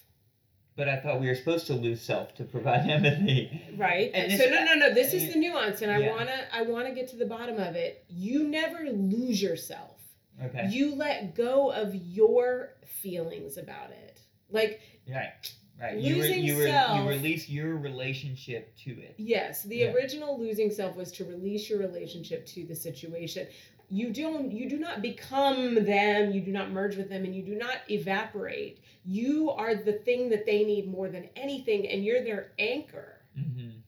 But 0.74 0.88
I 0.88 0.96
thought 1.00 1.20
we 1.20 1.26
were 1.26 1.35
supposed 1.35 1.66
to 1.66 1.74
lose 1.74 2.00
self 2.00 2.35
to 2.37 2.44
provide 2.44 2.88
empathy. 2.90 3.62
Right. 3.76 4.11
And 4.14 4.30
And 4.30 4.32
this- 4.32 4.40
so 4.40 4.50
no, 4.50 4.64
no, 4.64 4.74
no. 4.74 4.94
This 4.94 5.12
is 5.12 5.32
the 5.32 5.38
nuance, 5.38 5.82
and 5.82 5.90
I 5.92 6.08
wanna, 6.08 6.44
I 6.52 6.62
wanna 6.62 6.94
get 6.94 7.08
to 7.08 7.16
the 7.16 7.26
bottom 7.26 7.58
of 7.58 7.76
it. 7.76 8.04
You 8.08 8.48
never 8.48 8.85
lose 8.90 9.40
yourself. 9.42 9.98
Okay. 10.42 10.68
You 10.70 10.94
let 10.94 11.35
go 11.35 11.70
of 11.70 11.94
your 11.94 12.74
feelings 12.87 13.58
about 13.58 13.90
it. 13.90 14.18
Like 14.50 14.80
Right. 15.08 15.54
Right. 15.80 15.98
You 15.98 16.14
re- 16.14 16.20
Losing 16.20 16.44
you 16.44 16.58
re- 16.61 16.70
self- 16.70 16.98
you 17.02 17.08
release 17.08 17.48
your 17.48 17.76
relationship 17.76 18.74
to 18.85 18.92
it. 18.92 19.14
Yes, 19.18 19.64
the 19.64 19.76
Yeah. 19.78 19.92
original 19.92 20.38
losing 20.38 20.70
self 20.70 20.96
was 20.96 21.11
to 21.12 21.24
release 21.24 21.68
your 21.68 21.80
relationship 21.80 22.46
to 22.46 22.64
the 22.64 22.74
situation. 22.74 23.46
You 23.94 24.11
don't 24.11 24.50
you 24.50 24.70
do 24.70 24.78
not 24.78 25.02
become 25.02 25.74
them, 25.85 26.33
you 26.33 26.40
do 26.40 26.50
not 26.50 26.70
merge 26.70 26.96
with 26.96 27.11
them 27.11 27.26
and 27.26 27.35
you 27.37 27.42
do 27.42 27.55
not 27.55 27.76
evaporate. 27.90 28.83
You 29.05 29.50
are 29.50 29.74
the 29.74 29.92
thing 29.92 30.31
that 30.31 30.46
they 30.46 30.64
need 30.64 30.90
more 30.90 31.11
than 31.11 31.28
anything 31.37 31.87
and 31.87 32.02
you're 32.02 32.24
their 32.24 32.52
anchor. 32.59 33.20
Mm-hmm. 33.38 33.81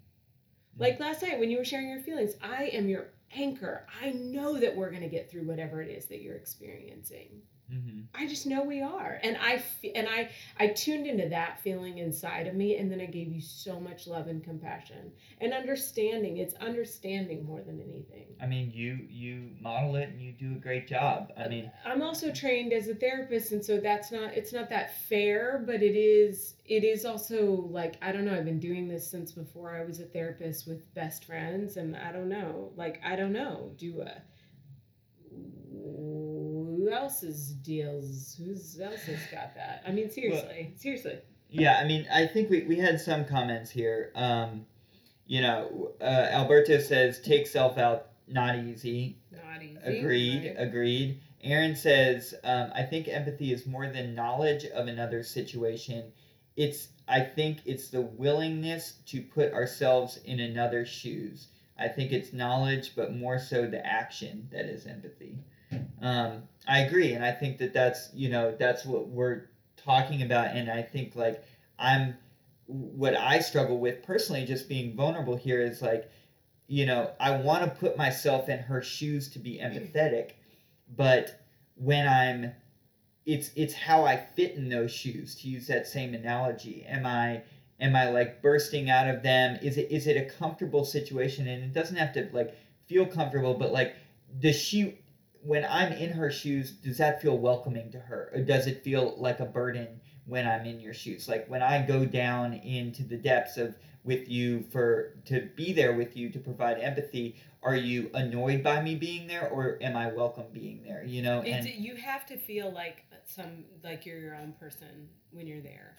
Like 0.76 1.00
last 1.00 1.22
night 1.22 1.40
when 1.40 1.50
you 1.50 1.56
were 1.56 1.64
sharing 1.64 1.88
your 1.88 2.02
feelings, 2.02 2.34
I 2.42 2.64
am 2.64 2.86
your 2.86 3.06
anchor. 3.34 3.86
I 4.02 4.10
know 4.10 4.58
that 4.58 4.76
we're 4.76 4.90
going 4.90 5.00
to 5.00 5.08
get 5.08 5.30
through 5.30 5.46
whatever 5.46 5.80
it 5.80 5.88
is 5.88 6.04
that 6.06 6.20
you're 6.20 6.36
experiencing. 6.36 7.40
Mm-hmm. 7.74 8.00
I 8.14 8.28
just 8.28 8.46
know 8.46 8.62
we 8.62 8.80
are. 8.80 9.18
And 9.22 9.36
I 9.36 9.62
and 9.94 10.08
I 10.08 10.30
I 10.58 10.68
tuned 10.68 11.06
into 11.06 11.28
that 11.30 11.60
feeling 11.60 11.98
inside 11.98 12.46
of 12.46 12.54
me 12.54 12.76
and 12.76 12.90
then 12.90 13.00
I 13.00 13.06
gave 13.06 13.32
you 13.32 13.40
so 13.40 13.80
much 13.80 14.06
love 14.06 14.28
and 14.28 14.44
compassion 14.44 15.10
and 15.40 15.52
understanding. 15.52 16.36
It's 16.36 16.54
understanding 16.54 17.44
more 17.44 17.62
than 17.62 17.80
anything. 17.80 18.26
I 18.40 18.46
mean, 18.46 18.70
you 18.72 19.00
you 19.08 19.50
model 19.60 19.96
it 19.96 20.10
and 20.10 20.20
you 20.20 20.32
do 20.32 20.52
a 20.52 20.60
great 20.60 20.86
job. 20.86 21.32
I 21.36 21.48
mean, 21.48 21.70
I'm 21.84 22.02
also 22.02 22.30
trained 22.30 22.72
as 22.72 22.88
a 22.88 22.94
therapist 22.94 23.50
and 23.52 23.64
so 23.64 23.78
that's 23.78 24.12
not 24.12 24.34
it's 24.34 24.52
not 24.52 24.68
that 24.70 24.96
fair, 25.08 25.62
but 25.66 25.82
it 25.82 25.96
is 25.96 26.54
it 26.66 26.84
is 26.84 27.04
also 27.04 27.66
like 27.70 27.96
I 28.00 28.12
don't 28.12 28.24
know, 28.24 28.34
I've 28.34 28.44
been 28.44 28.60
doing 28.60 28.86
this 28.86 29.10
since 29.10 29.32
before 29.32 29.74
I 29.74 29.84
was 29.84 29.98
a 29.98 30.04
therapist 30.04 30.68
with 30.68 30.94
best 30.94 31.24
friends 31.24 31.76
and 31.76 31.96
I 31.96 32.12
don't 32.12 32.28
know. 32.28 32.70
Like 32.76 33.00
I 33.04 33.16
don't 33.16 33.32
know, 33.32 33.72
do 33.76 34.02
a 34.02 34.22
who 36.84 36.92
else's 36.92 37.52
deals? 37.52 38.36
Who's 38.38 38.78
else 38.80 39.02
has 39.02 39.20
got 39.32 39.54
that? 39.54 39.82
I 39.86 39.92
mean, 39.92 40.10
seriously, 40.10 40.74
seriously. 40.76 41.18
yeah. 41.48 41.80
I 41.82 41.86
mean, 41.86 42.06
I 42.12 42.26
think 42.26 42.50
we 42.50 42.62
we 42.64 42.76
had 42.76 43.00
some 43.00 43.24
comments 43.24 43.70
here. 43.70 44.12
Um, 44.14 44.66
you 45.26 45.40
know, 45.40 45.92
uh, 46.00 46.04
Alberto 46.04 46.78
says 46.78 47.20
take 47.20 47.46
self 47.46 47.78
out 47.78 48.08
not 48.28 48.56
easy. 48.56 49.18
Not 49.32 49.62
easy. 49.62 49.78
Agreed. 49.82 50.44
right? 50.46 50.54
Agreed. 50.58 51.20
Aaron 51.42 51.76
says, 51.76 52.34
um, 52.42 52.72
I 52.74 52.82
think 52.82 53.08
empathy 53.08 53.52
is 53.52 53.66
more 53.66 53.86
than 53.86 54.14
knowledge 54.14 54.64
of 54.64 54.86
another 54.88 55.22
situation. 55.22 56.12
It's 56.56 56.88
I 57.08 57.20
think 57.20 57.58
it's 57.64 57.88
the 57.88 58.00
willingness 58.00 58.94
to 59.06 59.20
put 59.20 59.52
ourselves 59.52 60.18
in 60.24 60.40
another's 60.40 60.88
shoes. 60.88 61.48
I 61.78 61.88
think 61.88 62.12
it's 62.12 62.32
knowledge, 62.32 62.94
but 62.94 63.14
more 63.14 63.38
so 63.38 63.66
the 63.66 63.84
action 63.84 64.48
that 64.52 64.66
is 64.66 64.86
empathy. 64.86 65.38
Um, 66.04 66.42
I 66.68 66.80
agree, 66.80 67.14
and 67.14 67.24
I 67.24 67.32
think 67.32 67.56
that 67.58 67.72
that's 67.72 68.10
you 68.14 68.28
know 68.28 68.54
that's 68.58 68.84
what 68.84 69.08
we're 69.08 69.46
talking 69.78 70.22
about, 70.22 70.54
and 70.54 70.70
I 70.70 70.82
think 70.82 71.16
like 71.16 71.42
I'm 71.78 72.14
what 72.66 73.16
I 73.16 73.40
struggle 73.40 73.78
with 73.78 74.02
personally, 74.02 74.44
just 74.44 74.68
being 74.68 74.94
vulnerable 74.94 75.36
here 75.36 75.62
is 75.62 75.80
like, 75.80 76.10
you 76.66 76.84
know, 76.84 77.10
I 77.18 77.38
want 77.38 77.64
to 77.64 77.70
put 77.70 77.96
myself 77.96 78.50
in 78.50 78.58
her 78.58 78.82
shoes 78.82 79.30
to 79.30 79.38
be 79.38 79.58
empathetic, 79.58 80.32
but 80.94 81.40
when 81.76 82.06
I'm, 82.06 82.52
it's 83.24 83.50
it's 83.56 83.72
how 83.74 84.04
I 84.04 84.18
fit 84.18 84.56
in 84.56 84.68
those 84.68 84.92
shoes. 84.92 85.34
To 85.36 85.48
use 85.48 85.66
that 85.68 85.86
same 85.86 86.12
analogy, 86.14 86.84
am 86.86 87.06
I 87.06 87.42
am 87.80 87.96
I 87.96 88.10
like 88.10 88.42
bursting 88.42 88.90
out 88.90 89.08
of 89.08 89.22
them? 89.22 89.58
Is 89.62 89.78
it 89.78 89.90
is 89.90 90.06
it 90.06 90.18
a 90.18 90.26
comfortable 90.26 90.84
situation? 90.84 91.48
And 91.48 91.64
it 91.64 91.72
doesn't 91.72 91.96
have 91.96 92.12
to 92.12 92.28
like 92.34 92.54
feel 92.86 93.06
comfortable, 93.06 93.54
but 93.54 93.72
like 93.72 93.94
does 94.38 94.56
she 94.56 94.98
when 95.44 95.64
I'm 95.64 95.92
in 95.92 96.10
her 96.10 96.30
shoes, 96.30 96.72
does 96.72 96.98
that 96.98 97.20
feel 97.22 97.38
welcoming 97.38 97.90
to 97.92 97.98
her, 97.98 98.30
or 98.34 98.40
does 98.42 98.66
it 98.66 98.82
feel 98.82 99.14
like 99.18 99.40
a 99.40 99.46
burden? 99.46 100.00
when 100.26 100.46
I'm 100.46 100.64
in 100.66 100.80
your 100.80 100.94
shoes. 100.94 101.28
Like 101.28 101.48
when 101.48 101.62
I 101.62 101.82
go 101.82 102.04
down 102.04 102.54
into 102.54 103.02
the 103.02 103.16
depths 103.16 103.56
of 103.56 103.76
with 104.02 104.28
you 104.28 104.62
for 104.70 105.14
to 105.26 105.48
be 105.56 105.72
there 105.72 105.94
with 105.94 106.16
you 106.16 106.30
to 106.30 106.38
provide 106.38 106.78
empathy, 106.78 107.36
are 107.62 107.76
you 107.76 108.10
annoyed 108.14 108.62
by 108.62 108.82
me 108.82 108.94
being 108.94 109.26
there 109.26 109.48
or 109.48 109.78
am 109.82 109.96
I 109.96 110.12
welcome 110.12 110.44
being 110.52 110.82
there? 110.82 111.04
You 111.04 111.22
know, 111.22 111.42
It's, 111.44 111.66
and 111.66 111.74
you 111.74 111.96
have 111.96 112.26
to 112.26 112.36
feel 112.36 112.70
like 112.70 113.04
some 113.26 113.64
like 113.82 114.04
you're 114.04 114.18
your 114.18 114.36
own 114.36 114.52
person 114.58 115.08
when 115.30 115.46
you're 115.46 115.62
there. 115.62 115.96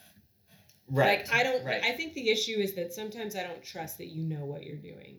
right. 0.90 1.20
Like 1.20 1.34
I 1.34 1.44
don't. 1.44 1.66
right. 1.66 1.84
I 1.84 1.94
think 1.94 2.14
the 2.14 2.30
issue 2.30 2.58
is 2.58 2.74
that 2.76 2.94
sometimes 2.94 3.36
I 3.36 3.44
don't 3.44 3.64
trust 3.64 3.98
that 3.98 4.08
you 4.08 4.24
know 4.24 4.46
what 4.46 4.64
you're 4.64 4.76
doing. 4.76 5.18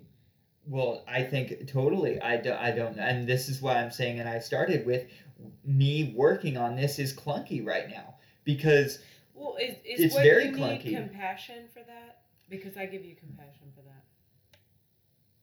Well, 0.66 1.05
I 1.07 1.22
think 1.22 1.68
totally. 1.68 2.20
I, 2.20 2.37
do, 2.38 2.52
I 2.52 2.72
don't, 2.72 2.98
and 2.98 3.26
this 3.26 3.48
is 3.48 3.62
why 3.62 3.76
I'm 3.76 3.90
saying, 3.90 4.18
and 4.18 4.29
I 4.29 4.40
started 4.40 4.85
with 4.85 5.07
me 5.64 6.12
working 6.16 6.57
on 6.57 6.76
this 6.76 6.98
is 6.98 7.12
clunky 7.14 7.64
right 7.64 7.88
now 7.88 8.14
because 8.44 9.00
Well, 9.35 9.57
is, 9.61 9.76
is 9.85 10.00
It's 10.00 10.14
what 10.14 10.24
very 10.24 10.46
you 10.46 10.52
clunky. 10.52 10.85
need 10.87 10.96
compassion 10.96 11.68
for 11.72 11.81
that? 11.81 12.22
Because 12.48 12.76
I 12.76 12.87
give 12.87 13.05
you 13.05 13.14
compassion 13.16 13.72
for 13.74 13.83
that. 13.83 14.05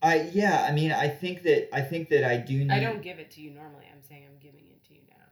I 0.02 0.30
yeah, 0.34 0.66
I 0.70 0.74
mean, 0.74 0.92
I 0.92 1.08
think 1.08 1.44
that 1.44 1.74
I 1.74 1.82
think 1.82 2.10
that 2.10 2.26
I 2.26 2.36
do. 2.38 2.58
Need, 2.58 2.72
I 2.72 2.80
don't 2.82 3.02
give 3.02 3.20
it 3.20 3.32
to 3.32 3.42
you 3.42 3.52
normally. 3.52 3.86
I'm 3.92 4.02
saying 4.02 4.24
I'm 4.28 4.38
giving 4.40 4.66
it 4.68 4.84
to 4.88 4.94
you 4.94 5.00
now. 5.10 5.24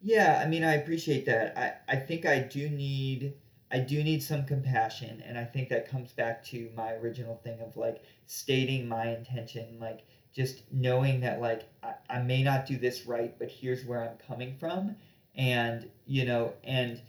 Yeah, 0.00 0.42
I 0.44 0.48
mean, 0.48 0.64
I 0.64 0.74
appreciate 0.74 1.26
that. 1.26 1.56
I, 1.56 1.92
I 1.92 1.96
think 1.96 2.26
I 2.26 2.40
do 2.40 2.68
need 2.68 3.34
I 3.70 3.80
do 3.80 4.02
need 4.02 4.22
some 4.22 4.46
compassion, 4.46 5.22
and 5.26 5.36
I 5.36 5.44
think 5.44 5.68
that 5.68 5.88
comes 5.88 6.12
back 6.12 6.42
to 6.46 6.70
my 6.74 6.92
original 6.94 7.36
thing 7.44 7.60
of 7.60 7.76
like 7.76 8.02
stating 8.26 8.88
my 8.88 9.08
intention, 9.14 9.78
like 9.78 10.06
just 10.34 10.62
knowing 10.72 11.20
that 11.20 11.40
like 11.40 11.68
I, 11.82 11.94
I 12.08 12.18
may 12.20 12.42
not 12.42 12.66
do 12.66 12.78
this 12.78 13.06
right, 13.06 13.38
but 13.38 13.50
here's 13.50 13.84
where 13.84 14.02
I'm 14.02 14.16
coming 14.26 14.56
from, 14.58 14.96
and 15.36 15.88
you 16.06 16.24
know, 16.24 16.54
and 16.64 17.00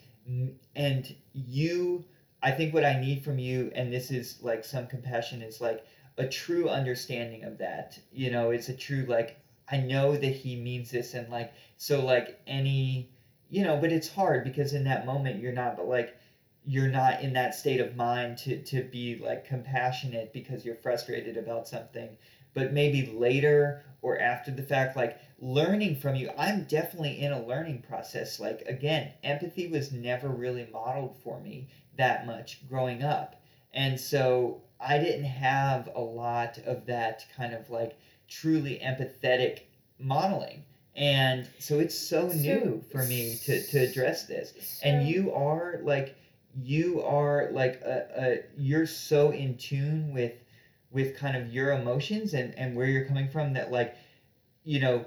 and 0.75 1.15
you, 1.33 2.03
I 2.43 2.51
think 2.51 2.73
what 2.73 2.83
I 2.83 2.99
need 2.99 3.23
from 3.23 3.39
you, 3.39 3.71
and 3.73 3.91
this 3.91 4.11
is 4.11 4.39
like 4.41 4.65
some 4.65 4.87
compassion, 4.87 5.41
is 5.41 5.61
like 5.61 5.85
a 6.17 6.27
true 6.27 6.67
understanding 6.67 7.45
of 7.45 7.57
that. 7.59 7.97
You 8.11 8.31
know, 8.31 8.51
it's 8.51 8.67
a 8.67 8.75
true 8.75 9.05
like 9.07 9.39
I 9.71 9.77
know 9.77 10.17
that 10.17 10.35
he 10.35 10.57
means 10.57 10.91
this, 10.91 11.13
and 11.13 11.29
like 11.29 11.53
so 11.77 12.05
like 12.05 12.41
any 12.47 13.11
you 13.49 13.63
know 13.63 13.77
but 13.77 13.91
it's 13.91 14.07
hard 14.13 14.43
because 14.43 14.73
in 14.73 14.83
that 14.83 15.05
moment 15.05 15.41
you're 15.41 15.51
not 15.51 15.75
but 15.75 15.87
like 15.87 16.18
you're 16.69 16.87
not 16.87 17.21
in 17.21 17.33
that 17.33 17.55
state 17.55 17.79
of 17.79 17.95
mind 17.95 18.37
to 18.37 18.61
to 18.61 18.83
be 18.83 19.17
like 19.17 19.43
compassionate 19.43 20.31
because 20.31 20.63
you're 20.63 20.75
frustrated 20.75 21.35
about 21.35 21.67
something 21.67 22.09
but 22.53 22.73
maybe 22.73 23.07
later 23.07 23.83
or 24.03 24.19
after 24.19 24.51
the 24.51 24.61
fact 24.61 24.95
like 24.95 25.19
learning 25.39 25.95
from 25.95 26.15
you. 26.15 26.29
I'm 26.37 26.65
definitely 26.65 27.21
in 27.21 27.31
a 27.31 27.45
learning 27.45 27.83
process. 27.87 28.39
Like 28.39 28.61
again 28.67 29.11
empathy 29.23 29.67
was 29.67 29.91
never 29.91 30.29
really 30.29 30.67
modeled 30.71 31.17
for 31.23 31.39
me 31.39 31.69
that 31.97 32.27
much 32.27 32.67
growing 32.69 33.01
up. 33.03 33.41
And 33.73 33.99
so 33.99 34.61
i 34.79 34.97
didn't 34.99 35.25
have 35.25 35.89
a 35.95 36.01
lot 36.01 36.59
of 36.59 36.85
that 36.85 37.25
kind 37.35 37.53
of 37.55 37.67
like 37.71 37.97
truly 38.27 38.79
empathetic 38.85 39.61
modeling. 39.99 40.63
And 40.95 41.47
so 41.57 41.79
it's 41.79 41.97
so, 41.97 42.29
So- 42.29 42.35
new 42.37 42.83
for 42.91 43.03
me 43.05 43.37
to, 43.45 43.63
to 43.71 43.79
address 43.79 44.25
this. 44.27 44.79
And 44.83 45.07
you 45.07 45.33
are 45.33 45.79
like 45.83 46.15
you 46.63 47.01
are 47.01 47.49
like 47.51 47.81
a, 47.81 48.05
a 48.17 48.37
you're 48.57 48.85
so 48.85 49.31
in 49.31 49.57
tune 49.57 50.13
with 50.13 50.33
with 50.91 51.17
kind 51.17 51.37
of 51.37 51.53
your 51.53 51.71
emotions 51.73 52.33
and 52.33 52.55
and 52.57 52.75
where 52.75 52.87
you're 52.87 53.05
coming 53.05 53.29
from 53.29 53.53
that 53.53 53.71
like 53.71 53.95
you 54.63 54.79
know 54.79 55.05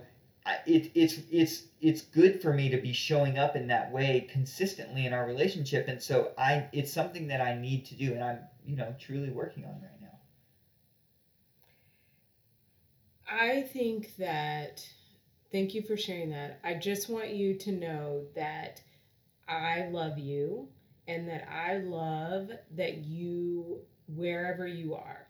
it, 0.66 0.90
it's 0.94 1.20
it's 1.30 1.64
it's 1.80 2.02
good 2.02 2.42
for 2.42 2.52
me 2.52 2.68
to 2.70 2.76
be 2.78 2.92
showing 2.92 3.38
up 3.38 3.54
in 3.54 3.68
that 3.68 3.92
way 3.92 4.28
consistently 4.30 5.06
in 5.06 5.12
our 5.12 5.26
relationship. 5.26 5.86
And 5.88 6.02
so 6.02 6.32
i 6.36 6.68
it's 6.72 6.92
something 6.92 7.28
that 7.28 7.40
i 7.40 7.56
need 7.56 7.86
to 7.86 7.94
do 7.94 8.12
and 8.12 8.24
i'm 8.24 8.38
you 8.64 8.76
know 8.76 8.94
truly 8.98 9.30
working 9.30 9.64
on 9.64 9.72
right 9.72 10.00
now. 10.00 10.08
I 13.30 13.62
think 13.62 14.14
that, 14.16 14.86
thank 15.50 15.74
you 15.74 15.82
for 15.82 15.96
sharing 15.96 16.30
that. 16.30 16.60
I 16.62 16.74
just 16.74 17.08
want 17.08 17.30
you 17.30 17.54
to 17.58 17.72
know 17.72 18.24
that 18.34 18.82
I 19.48 19.88
love 19.90 20.18
you 20.18 20.68
and 21.12 21.28
that 21.28 21.46
I 21.50 21.78
love 21.78 22.50
that 22.76 22.98
you, 23.04 23.80
wherever 24.06 24.66
you 24.66 24.94
are, 24.94 25.26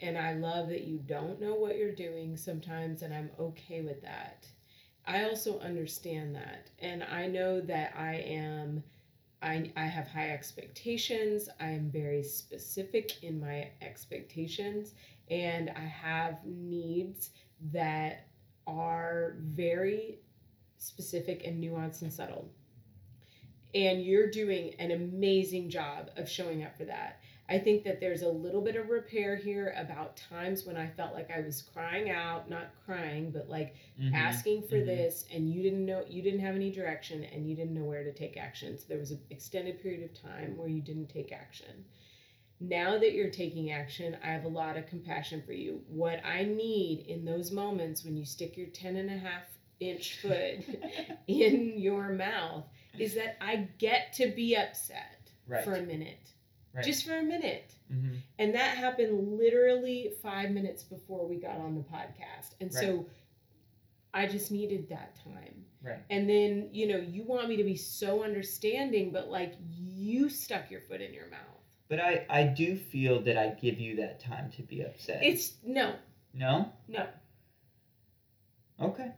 and 0.00 0.16
I 0.16 0.34
love 0.34 0.68
that 0.68 0.84
you 0.84 0.98
don't 1.06 1.40
know 1.40 1.54
what 1.54 1.76
you're 1.76 1.94
doing 1.94 2.36
sometimes, 2.36 3.02
and 3.02 3.12
I'm 3.12 3.30
okay 3.38 3.82
with 3.82 4.00
that. 4.02 4.46
I 5.06 5.24
also 5.24 5.58
understand 5.58 6.36
that, 6.36 6.70
and 6.78 7.02
I 7.02 7.26
know 7.26 7.60
that 7.62 7.94
I 7.98 8.14
am. 8.14 8.84
I, 9.42 9.70
I 9.76 9.84
have 9.84 10.06
high 10.08 10.30
expectations. 10.30 11.50
I 11.60 11.66
am 11.66 11.90
very 11.90 12.22
specific 12.22 13.22
in 13.22 13.40
my 13.40 13.68
expectations, 13.82 14.94
and 15.30 15.70
I 15.70 15.84
have 15.84 16.38
needs 16.46 17.30
that 17.72 18.28
are 18.66 19.36
very 19.40 20.20
specific 20.78 21.42
and 21.44 21.62
nuanced 21.62 22.02
and 22.02 22.12
subtle. 22.12 22.48
And 23.74 24.02
you're 24.04 24.30
doing 24.30 24.74
an 24.78 24.92
amazing 24.92 25.68
job 25.70 26.10
of 26.16 26.28
showing 26.28 26.62
up 26.62 26.76
for 26.76 26.84
that. 26.84 27.20
I 27.48 27.58
think 27.58 27.84
that 27.84 28.00
there's 28.00 28.22
a 28.22 28.28
little 28.28 28.62
bit 28.62 28.76
of 28.76 28.88
repair 28.88 29.36
here 29.36 29.74
about 29.76 30.16
times 30.16 30.64
when 30.64 30.76
I 30.78 30.86
felt 30.86 31.12
like 31.12 31.30
I 31.30 31.40
was 31.40 31.60
crying 31.60 32.08
out, 32.08 32.48
not 32.48 32.70
crying, 32.86 33.30
but 33.30 33.50
like 33.50 33.74
Mhm. 34.00 34.14
asking 34.14 34.62
for 34.62 34.76
mhm. 34.76 34.86
this 34.86 35.26
and 35.30 35.52
you 35.52 35.62
didn't 35.62 35.84
know 35.84 36.04
you 36.08 36.22
didn't 36.22 36.40
have 36.40 36.54
any 36.54 36.70
direction 36.70 37.22
and 37.24 37.46
you 37.48 37.54
didn't 37.54 37.74
know 37.74 37.84
where 37.84 38.02
to 38.04 38.12
take 38.12 38.38
action. 38.38 38.78
So 38.78 38.86
there 38.88 38.98
was 38.98 39.10
an 39.10 39.20
extended 39.28 39.82
period 39.82 40.04
of 40.04 40.14
time 40.14 40.56
where 40.56 40.68
you 40.68 40.80
didn't 40.80 41.08
take 41.08 41.32
action. 41.32 41.84
Now 42.60 42.96
that 42.98 43.12
you're 43.12 43.30
taking 43.30 43.72
action, 43.72 44.16
I 44.22 44.28
have 44.28 44.44
a 44.44 44.48
lot 44.48 44.78
of 44.78 44.86
compassion 44.86 45.42
for 45.42 45.52
you. 45.52 45.82
What 45.88 46.24
I 46.24 46.44
need 46.44 47.00
in 47.08 47.24
those 47.26 47.50
moments 47.50 48.04
when 48.04 48.16
you 48.16 48.24
stick 48.24 48.56
your 48.56 48.68
10 48.68 48.96
and 48.96 49.10
a 49.10 49.18
half 49.18 49.58
inch 49.80 50.18
foot 50.20 50.60
in 51.26 51.78
your 51.78 52.10
mouth 52.10 52.64
is 52.98 53.14
that 53.14 53.36
I 53.40 53.68
get 53.78 54.12
to 54.14 54.28
be 54.30 54.56
upset 54.56 55.30
right 55.46 55.64
for 55.64 55.74
a 55.74 55.82
minute. 55.82 56.32
Right. 56.74 56.84
Just 56.84 57.06
for 57.06 57.16
a 57.16 57.22
minute. 57.22 57.72
Mhm. 57.92 58.16
And 58.38 58.54
that 58.54 58.76
happened 58.76 59.38
literally 59.38 60.12
five 60.22 60.50
minutes 60.50 60.82
before 60.82 61.26
we 61.26 61.36
got 61.36 61.56
on 61.58 61.74
the 61.76 61.82
podcast. 61.82 62.54
And 62.60 62.72
so 62.72 63.06
I 64.12 64.26
just 64.26 64.50
needed 64.50 64.88
that 64.88 65.16
time. 65.16 65.64
Right. 65.82 66.00
And 66.10 66.28
then, 66.28 66.70
you 66.72 66.86
know, 66.88 66.96
you 66.96 67.22
want 67.24 67.48
me 67.48 67.56
to 67.56 67.64
be 67.64 67.76
so 67.76 68.24
understanding, 68.24 69.10
but 69.12 69.28
like 69.28 69.54
you 69.68 70.28
stuck 70.28 70.70
your 70.70 70.80
foot 70.80 71.00
in 71.00 71.12
your 71.14 71.28
mouth. 71.30 71.40
but 71.88 72.00
i 72.00 72.24
i 72.30 72.42
do 72.42 72.76
feel 72.76 73.20
that 73.20 73.36
i 73.36 73.48
give 73.60 73.78
you 73.78 73.94
that 73.96 74.18
time 74.18 74.50
to 74.50 74.62
be 74.62 74.80
upset 74.80 75.22
It's 75.22 75.58
no, 75.62 75.94
no 76.32 76.72
no. 76.88 77.06
okay 78.80 79.12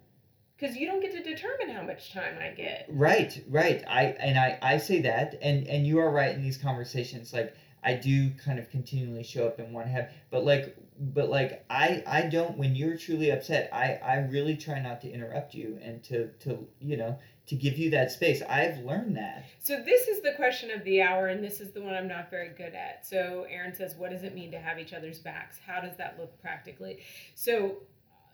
Because 0.58 0.76
you 0.76 0.86
don't 0.86 1.00
get 1.00 1.12
to 1.12 1.22
determine 1.22 1.68
how 1.68 1.82
much 1.82 2.12
time 2.12 2.38
I 2.40 2.48
get. 2.48 2.86
Right, 2.88 3.42
right. 3.48 3.84
I 3.88 4.04
and 4.04 4.38
I 4.38 4.58
I 4.62 4.78
say 4.78 5.02
that, 5.02 5.38
and 5.42 5.66
and 5.66 5.86
you 5.86 5.98
are 5.98 6.10
right 6.10 6.34
in 6.34 6.42
these 6.42 6.56
conversations. 6.56 7.32
Like 7.32 7.54
I 7.82 7.94
do 7.94 8.30
kind 8.30 8.58
of 8.58 8.70
continually 8.70 9.22
show 9.22 9.46
up 9.46 9.58
and 9.58 9.72
want 9.72 9.86
to 9.86 9.92
have, 9.92 10.10
but 10.30 10.44
like 10.44 10.76
but 10.98 11.28
like 11.28 11.64
I 11.68 12.02
I 12.06 12.22
don't. 12.22 12.56
When 12.56 12.74
you're 12.74 12.96
truly 12.96 13.30
upset, 13.30 13.68
I 13.72 13.94
I 14.02 14.16
really 14.18 14.56
try 14.56 14.80
not 14.80 15.00
to 15.02 15.10
interrupt 15.10 15.54
you 15.54 15.78
and 15.82 16.02
to 16.04 16.28
to 16.40 16.66
you 16.80 16.96
know 16.96 17.18
to 17.46 17.54
give 17.54 17.78
you 17.78 17.90
that 17.90 18.10
space. 18.10 18.42
I've 18.42 18.78
learned 18.78 19.16
that. 19.16 19.44
So 19.60 19.80
this 19.80 20.08
is 20.08 20.20
the 20.22 20.32
question 20.32 20.70
of 20.70 20.82
the 20.84 21.02
hour, 21.02 21.28
and 21.28 21.44
this 21.44 21.60
is 21.60 21.72
the 21.72 21.80
one 21.80 21.94
I'm 21.94 22.08
not 22.08 22.28
very 22.30 22.48
good 22.48 22.74
at. 22.74 23.06
So 23.06 23.46
Aaron 23.48 23.74
says, 23.74 23.94
"What 23.94 24.10
does 24.10 24.24
it 24.24 24.34
mean 24.34 24.50
to 24.52 24.58
have 24.58 24.78
each 24.78 24.92
other's 24.92 25.18
backs? 25.18 25.58
How 25.64 25.80
does 25.80 25.96
that 25.96 26.18
look 26.18 26.40
practically?" 26.40 27.00
So 27.34 27.76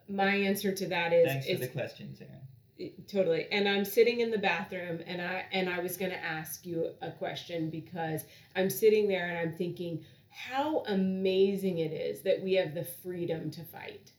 my 0.08 0.34
answer 0.34 0.72
to 0.74 0.86
that 0.88 1.12
is, 1.12 1.26
Thanks 1.26 1.46
for 1.48 1.56
the 1.56 1.68
questions, 1.68 2.20
Aaron. 2.20 2.92
totally. 3.08 3.46
And 3.52 3.68
I'm 3.68 3.84
sitting 3.84 4.20
in 4.20 4.30
the 4.30 4.38
bathroom, 4.38 5.00
and 5.06 5.20
I 5.22 5.44
and 5.52 5.68
I 5.68 5.80
was 5.80 5.96
going 5.96 6.10
to 6.10 6.22
ask 6.24 6.66
you 6.66 6.90
a 7.00 7.10
question 7.10 7.70
because 7.70 8.24
I'm 8.56 8.70
sitting 8.70 9.08
there 9.08 9.26
and 9.28 9.38
I'm 9.38 9.56
thinking 9.56 10.04
how 10.30 10.82
amazing 10.86 11.78
it 11.78 11.92
is 11.92 12.22
that 12.22 12.42
we 12.42 12.54
have 12.54 12.74
the 12.74 12.84
freedom 12.84 13.50
to 13.52 13.64
fight. 13.64 14.12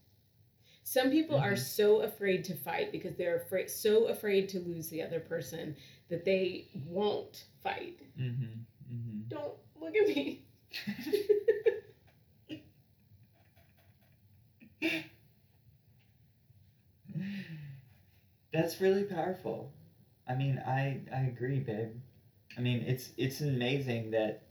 Some 0.83 1.09
people 1.09 1.37
are 1.37 1.53
Mhm. 1.53 1.59
so 1.59 2.01
afraid 2.01 2.43
to 2.45 2.55
fight 2.55 2.91
because 2.91 3.15
they're 3.15 3.37
afraid, 3.37 3.69
so 3.71 4.05
afraid 4.07 4.47
to 4.49 4.59
lose 4.59 4.89
the 4.89 5.01
other 5.01 5.19
person 5.19 5.75
that 6.09 6.23
they 6.23 6.67
won't 6.85 7.45
fight. 7.63 7.99
Mm-hmm. 8.19 8.43
Mm-hmm. 8.93 9.21
Don't 9.29 9.57
look 9.79 9.95
at 9.95 10.07
me. 10.07 10.45
That's 18.53 18.79
really 18.79 19.03
powerful. 19.03 19.73
I 20.27 20.35
mean, 20.35 20.57
I 20.65 21.01
I 21.11 21.21
agree, 21.23 21.59
babe. 21.59 21.91
I 22.57 22.61
mean, 22.61 22.81
it's 22.87 23.11
it's 23.17 23.41
amazing 23.41 24.11
that 24.11 24.43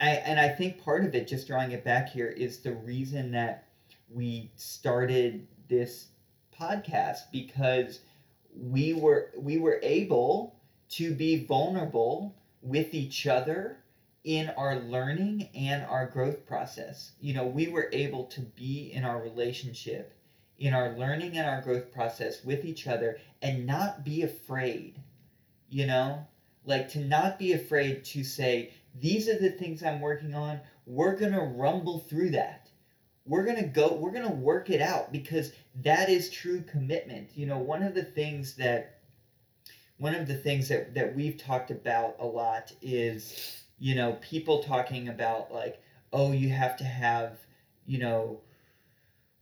I 0.00 0.10
and 0.16 0.38
I 0.40 0.48
think 0.48 0.78
part 0.78 1.04
of 1.04 1.14
it 1.14 1.26
just 1.28 1.46
drawing 1.46 1.72
it 1.72 1.84
back 1.84 2.08
here 2.08 2.26
is 2.28 2.58
the 2.58 2.72
reason 2.74 3.30
that 3.32 3.64
we 4.10 4.50
started 4.56 5.46
this 5.68 6.08
podcast 6.58 7.20
because 7.32 8.00
we 8.54 8.92
were 8.92 9.30
we 9.36 9.58
were 9.58 9.78
able 9.82 10.54
to 10.90 11.14
be 11.14 11.44
vulnerable 11.44 12.34
with 12.62 12.94
each 12.94 13.26
other 13.26 13.78
in 14.24 14.50
our 14.50 14.76
learning 14.76 15.48
and 15.54 15.82
our 15.84 16.06
growth 16.06 16.44
process. 16.46 17.12
You 17.20 17.34
know, 17.34 17.46
we 17.46 17.68
were 17.68 17.88
able 17.92 18.24
to 18.24 18.40
be 18.40 18.92
in 18.92 19.04
our 19.04 19.20
relationship, 19.22 20.12
in 20.60 20.72
our 20.72 20.96
learning 20.96 21.36
and 21.36 21.48
our 21.48 21.60
growth 21.60 21.90
process 21.92 22.44
with 22.44 22.64
each 22.64 22.86
other 22.86 23.18
and 23.42 23.66
not 23.66 24.04
be 24.04 24.22
afraid, 24.22 25.00
you 25.68 25.86
know, 25.86 26.26
like 26.64 26.88
to 26.90 27.00
not 27.00 27.38
be 27.38 27.52
afraid 27.52 28.04
to 28.04 28.22
say, 28.22 28.72
these 28.94 29.28
are 29.28 29.38
the 29.38 29.50
things 29.50 29.82
I'm 29.82 30.00
working 30.00 30.34
on. 30.34 30.60
We're 30.86 31.16
going 31.16 31.32
to 31.32 31.40
rumble 31.40 31.98
through 31.98 32.30
that. 32.30 32.68
We're 33.26 33.44
going 33.44 33.56
to 33.56 33.68
go, 33.68 33.94
we're 33.94 34.12
going 34.12 34.28
to 34.28 34.34
work 34.34 34.70
it 34.70 34.80
out 34.80 35.10
because 35.10 35.52
that 35.82 36.08
is 36.08 36.30
true 36.30 36.62
commitment. 36.62 37.30
You 37.34 37.46
know, 37.46 37.58
one 37.58 37.82
of 37.82 37.94
the 37.94 38.04
things 38.04 38.54
that, 38.56 39.00
one 39.98 40.14
of 40.14 40.28
the 40.28 40.36
things 40.36 40.68
that, 40.68 40.94
that 40.94 41.14
we've 41.14 41.36
talked 41.36 41.70
about 41.70 42.16
a 42.20 42.26
lot 42.26 42.72
is 42.80 43.60
you 43.80 43.94
know, 43.94 44.12
people 44.20 44.62
talking 44.62 45.08
about 45.08 45.52
like, 45.52 45.82
oh, 46.12 46.30
you 46.30 46.50
have 46.50 46.76
to 46.76 46.84
have, 46.84 47.38
you 47.86 47.98
know, 47.98 48.40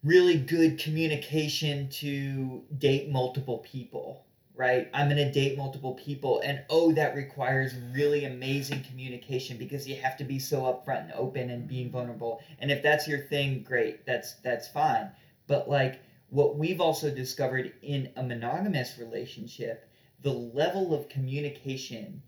really 0.05 0.39
good 0.39 0.79
communication 0.79 1.89
to 1.89 2.63
date 2.79 3.11
multiple 3.11 3.59
people, 3.59 4.25
right? 4.55 4.89
I'm 4.95 5.09
going 5.09 5.17
to 5.17 5.31
date 5.31 5.59
multiple 5.59 5.95
people 5.95 6.41
and 6.41 6.63
oh, 6.71 6.93
that 6.93 7.15
requires 7.17 7.75
really 7.93 8.25
amazing 8.25 8.85
communication 8.85 9.57
because 9.57 9.89
you 9.89 9.97
have 9.97 10.17
to 10.19 10.25
be 10.25 10.39
so 10.39 10.63
upfront 10.63 11.05
and 11.05 11.13
open 11.15 11.51
and 11.51 11.67
being 11.67 11.91
vulnerable. 11.91 12.41
And 12.61 12.71
if 12.71 12.83
that's 12.83 13.09
your 13.09 13.19
thing, 13.19 13.65
great. 13.65 14.07
That's 14.07 14.35
that's 14.45 14.69
fine. 14.69 15.11
But 15.47 15.69
like 15.69 16.01
what 16.31 16.57
we've 16.57 16.81
also 16.81 17.11
discovered 17.11 17.73
in 17.83 18.11
a 18.17 18.23
monogamous 18.23 18.99
relationship, 18.99 19.89
the 20.23 20.33
level 20.33 20.95
of 20.95 21.09
communication 21.09 22.23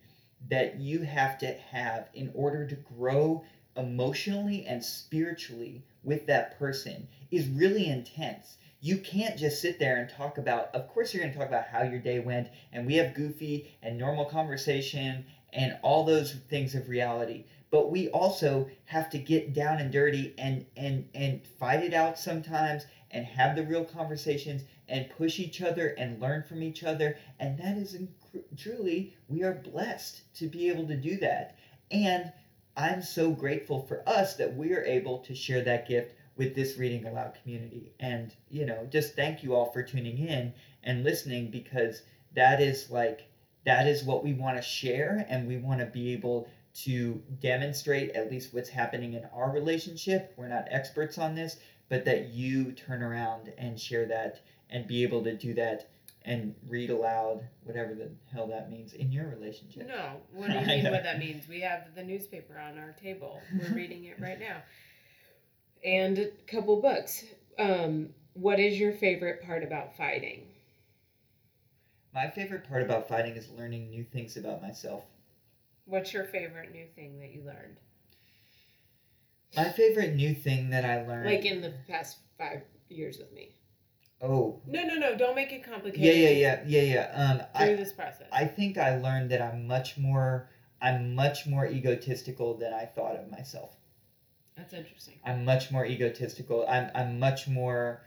that 0.48 0.80
you 0.80 1.02
have 1.02 1.38
to 1.38 1.52
have 1.70 2.08
in 2.14 2.30
order 2.34 2.66
to 2.66 2.74
grow 2.96 3.44
emotionally 3.76 4.64
and 4.66 4.82
spiritually 4.84 5.84
with 6.02 6.26
that 6.26 6.58
person 6.58 7.06
is 7.30 7.48
really 7.48 7.86
intense. 7.88 8.56
You 8.80 8.98
can't 8.98 9.36
just 9.36 9.60
sit 9.60 9.78
there 9.78 9.96
and 9.96 10.08
talk 10.08 10.38
about, 10.38 10.74
of 10.74 10.88
course, 10.88 11.12
you're 11.12 11.22
going 11.22 11.32
to 11.32 11.38
talk 11.38 11.48
about 11.48 11.68
how 11.68 11.82
your 11.82 11.98
day 11.98 12.18
went, 12.18 12.48
and 12.72 12.86
we 12.86 12.94
have 12.96 13.14
goofy 13.14 13.76
and 13.82 13.98
normal 13.98 14.24
conversation 14.24 15.26
and 15.52 15.76
all 15.82 16.04
those 16.04 16.32
things 16.48 16.74
of 16.74 16.88
reality. 16.88 17.44
But 17.70 17.90
we 17.90 18.08
also 18.08 18.68
have 18.86 19.10
to 19.10 19.18
get 19.18 19.52
down 19.52 19.78
and 19.78 19.92
dirty 19.92 20.34
and, 20.38 20.66
and, 20.76 21.08
and 21.14 21.46
fight 21.58 21.84
it 21.84 21.94
out 21.94 22.18
sometimes 22.18 22.86
and 23.10 23.24
have 23.26 23.54
the 23.54 23.64
real 23.64 23.84
conversations 23.84 24.62
and 24.88 25.10
push 25.10 25.38
each 25.38 25.62
other 25.62 25.88
and 25.98 26.20
learn 26.20 26.42
from 26.48 26.62
each 26.62 26.82
other. 26.82 27.16
And 27.38 27.58
that 27.58 27.76
is 27.76 27.96
truly, 28.56 29.14
we 29.28 29.42
are 29.42 29.54
blessed 29.54 30.22
to 30.36 30.48
be 30.48 30.68
able 30.68 30.86
to 30.88 30.96
do 30.96 31.16
that. 31.18 31.56
And 31.90 32.32
I'm 32.76 33.02
so 33.02 33.30
grateful 33.30 33.82
for 33.82 34.08
us 34.08 34.36
that 34.36 34.56
we 34.56 34.72
are 34.72 34.84
able 34.84 35.18
to 35.18 35.34
share 35.34 35.62
that 35.64 35.88
gift 35.88 36.14
with 36.40 36.54
this 36.54 36.78
Reading 36.78 37.04
Aloud 37.04 37.34
community. 37.42 37.92
And, 38.00 38.34
you 38.48 38.64
know, 38.64 38.88
just 38.90 39.14
thank 39.14 39.42
you 39.42 39.54
all 39.54 39.70
for 39.72 39.82
tuning 39.82 40.16
in 40.16 40.54
and 40.82 41.04
listening 41.04 41.50
because 41.50 42.00
that 42.34 42.62
is 42.62 42.90
like, 42.90 43.28
that 43.66 43.86
is 43.86 44.04
what 44.04 44.24
we 44.24 44.32
want 44.32 44.56
to 44.56 44.62
share 44.62 45.26
and 45.28 45.46
we 45.46 45.58
want 45.58 45.80
to 45.80 45.86
be 45.86 46.14
able 46.14 46.48
to 46.76 47.20
demonstrate 47.42 48.12
at 48.12 48.30
least 48.30 48.54
what's 48.54 48.70
happening 48.70 49.12
in 49.12 49.26
our 49.34 49.50
relationship. 49.52 50.32
We're 50.38 50.48
not 50.48 50.64
experts 50.70 51.18
on 51.18 51.34
this, 51.34 51.58
but 51.90 52.06
that 52.06 52.28
you 52.28 52.72
turn 52.72 53.02
around 53.02 53.52
and 53.58 53.78
share 53.78 54.06
that 54.06 54.40
and 54.70 54.86
be 54.86 55.02
able 55.02 55.22
to 55.24 55.36
do 55.36 55.52
that 55.54 55.90
and 56.24 56.54
read 56.66 56.88
aloud 56.88 57.44
whatever 57.64 57.94
the 57.94 58.08
hell 58.32 58.46
that 58.46 58.70
means 58.70 58.94
in 58.94 59.12
your 59.12 59.28
relationship. 59.28 59.86
No, 59.86 60.12
what 60.32 60.46
do 60.46 60.54
you 60.54 60.60
mean 60.66 60.90
what 60.90 61.02
that 61.02 61.18
means? 61.18 61.46
We 61.46 61.60
have 61.60 61.94
the 61.94 62.02
newspaper 62.02 62.58
on 62.58 62.78
our 62.78 62.92
table. 62.92 63.42
We're 63.52 63.74
reading 63.74 64.04
it 64.04 64.16
right 64.18 64.40
now. 64.40 64.56
And 65.84 66.18
a 66.18 66.30
couple 66.46 66.80
books. 66.80 67.24
Um, 67.58 68.10
what 68.34 68.60
is 68.60 68.78
your 68.78 68.92
favorite 68.92 69.42
part 69.42 69.62
about 69.62 69.96
fighting? 69.96 70.46
My 72.12 72.28
favorite 72.28 72.68
part 72.68 72.82
about 72.82 73.08
fighting 73.08 73.36
is 73.36 73.48
learning 73.50 73.90
new 73.90 74.04
things 74.04 74.36
about 74.36 74.62
myself. 74.62 75.04
What's 75.84 76.12
your 76.12 76.24
favorite 76.24 76.72
new 76.72 76.86
thing 76.94 77.18
that 77.20 77.32
you 77.32 77.42
learned? 77.44 77.76
My 79.56 79.70
favorite 79.70 80.14
new 80.14 80.34
thing 80.34 80.70
that 80.70 80.84
I 80.84 81.06
learned. 81.06 81.26
Like 81.26 81.44
in 81.44 81.60
the 81.60 81.72
past 81.88 82.18
five 82.38 82.62
years 82.88 83.18
with 83.18 83.32
me. 83.32 83.54
Oh. 84.22 84.60
No, 84.66 84.82
no, 84.84 84.96
no! 84.96 85.16
Don't 85.16 85.34
make 85.34 85.50
it 85.50 85.64
complicated. 85.64 86.04
Yeah, 86.04 86.12
yeah, 86.12 86.30
yeah, 86.30 86.62
yeah, 86.66 86.82
yeah. 86.82 87.12
Um, 87.14 87.38
through 87.56 87.72
I, 87.72 87.76
this 87.76 87.92
process. 87.92 88.28
I 88.30 88.44
think 88.44 88.76
I 88.76 88.98
learned 88.98 89.30
that 89.30 89.40
I'm 89.40 89.66
much 89.66 89.96
more, 89.96 90.50
I'm 90.82 91.14
much 91.14 91.46
more 91.46 91.66
egotistical 91.66 92.54
than 92.54 92.74
I 92.74 92.84
thought 92.84 93.16
of 93.16 93.30
myself. 93.30 93.76
That's 94.60 94.74
interesting. 94.74 95.14
I'm 95.24 95.44
much 95.44 95.70
more 95.70 95.86
egotistical. 95.86 96.66
I'm, 96.68 96.90
I'm 96.94 97.18
much 97.18 97.48
more, 97.48 98.02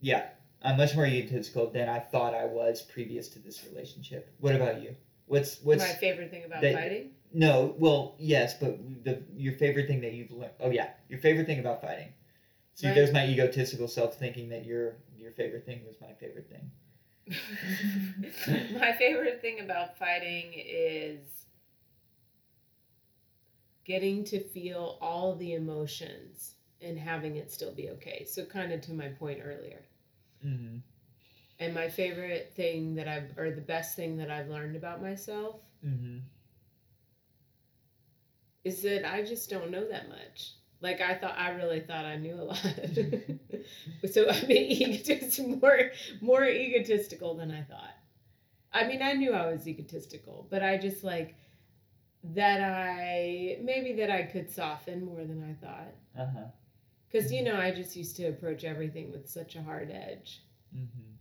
yeah, 0.00 0.26
I'm 0.62 0.76
much 0.76 0.94
more 0.94 1.06
egotistical 1.06 1.70
than 1.70 1.88
I 1.88 1.98
thought 1.98 2.34
I 2.34 2.44
was 2.44 2.82
previous 2.82 3.28
to 3.30 3.38
this 3.38 3.64
relationship. 3.64 4.34
What 4.38 4.54
about 4.54 4.82
you? 4.82 4.94
What's 5.24 5.60
what's 5.62 5.82
my 5.82 5.94
favorite 5.94 6.30
thing 6.30 6.44
about 6.44 6.60
that, 6.60 6.74
fighting? 6.74 7.10
No, 7.32 7.74
well, 7.78 8.16
yes, 8.18 8.54
but 8.60 8.78
the 9.04 9.22
your 9.34 9.54
favorite 9.54 9.88
thing 9.88 10.02
that 10.02 10.12
you've 10.12 10.30
learned. 10.30 10.52
Oh 10.60 10.70
yeah, 10.70 10.90
your 11.08 11.18
favorite 11.18 11.46
thing 11.46 11.58
about 11.58 11.80
fighting. 11.80 12.12
See, 12.74 12.86
right. 12.86 12.94
there's 12.94 13.12
my 13.12 13.26
egotistical 13.26 13.88
self 13.88 14.18
thinking 14.18 14.50
that 14.50 14.66
your 14.66 14.96
your 15.16 15.32
favorite 15.32 15.64
thing 15.64 15.80
was 15.86 15.96
my 16.00 16.12
favorite 16.20 16.48
thing. 16.50 16.70
my 18.78 18.92
favorite 18.92 19.40
thing 19.40 19.60
about 19.60 19.98
fighting 19.98 20.52
is 20.54 21.45
getting 23.86 24.24
to 24.24 24.40
feel 24.40 24.98
all 25.00 25.36
the 25.36 25.54
emotions 25.54 26.56
and 26.82 26.98
having 26.98 27.36
it 27.36 27.50
still 27.50 27.74
be 27.74 27.90
okay. 27.90 28.24
So, 28.28 28.44
kind 28.44 28.72
of 28.72 28.80
to 28.82 28.92
my 28.92 29.08
point 29.08 29.40
earlier. 29.42 29.82
Mm-hmm. 30.44 30.78
And 31.58 31.74
my 31.74 31.88
favorite 31.88 32.52
thing 32.54 32.96
that 32.96 33.08
I've, 33.08 33.38
or 33.38 33.50
the 33.50 33.62
best 33.62 33.96
thing 33.96 34.18
that 34.18 34.30
I've 34.30 34.48
learned 34.48 34.76
about 34.76 35.00
myself 35.00 35.56
mm-hmm. 35.84 36.18
is 38.64 38.82
that 38.82 39.10
I 39.10 39.22
just 39.22 39.48
don't 39.48 39.70
know 39.70 39.88
that 39.88 40.08
much. 40.08 40.52
Like 40.82 41.00
I 41.00 41.14
thought, 41.14 41.38
I 41.38 41.50
really 41.50 41.80
thought 41.80 42.04
I 42.04 42.16
knew 42.16 42.34
a 42.34 42.44
lot. 42.44 42.58
so 44.12 44.28
I 44.28 44.46
mean, 44.46 45.02
just 45.04 45.40
more 45.40 45.90
more 46.20 46.44
egotistical 46.44 47.34
than 47.34 47.50
I 47.50 47.62
thought. 47.62 47.94
I 48.72 48.86
mean, 48.86 49.00
I 49.00 49.14
knew 49.14 49.32
I 49.32 49.50
was 49.50 49.66
egotistical, 49.66 50.46
but 50.50 50.62
I 50.62 50.76
just 50.76 51.02
like 51.02 51.34
that 52.34 52.60
I 52.60 53.58
maybe 53.62 53.92
that 53.94 54.10
I 54.10 54.22
could 54.22 54.50
soften 54.50 55.04
more 55.04 55.24
than 55.24 55.42
I 55.42 55.64
thought. 55.64 55.94
Uh 56.18 56.30
huh. 56.32 56.46
Because 57.10 57.32
you 57.32 57.42
know, 57.42 57.56
I 57.56 57.70
just 57.70 57.96
used 57.96 58.16
to 58.16 58.26
approach 58.26 58.64
everything 58.64 59.12
with 59.12 59.28
such 59.28 59.56
a 59.56 59.62
hard 59.62 59.90
edge. 59.90 60.42
Mm-hmm. 60.74 61.12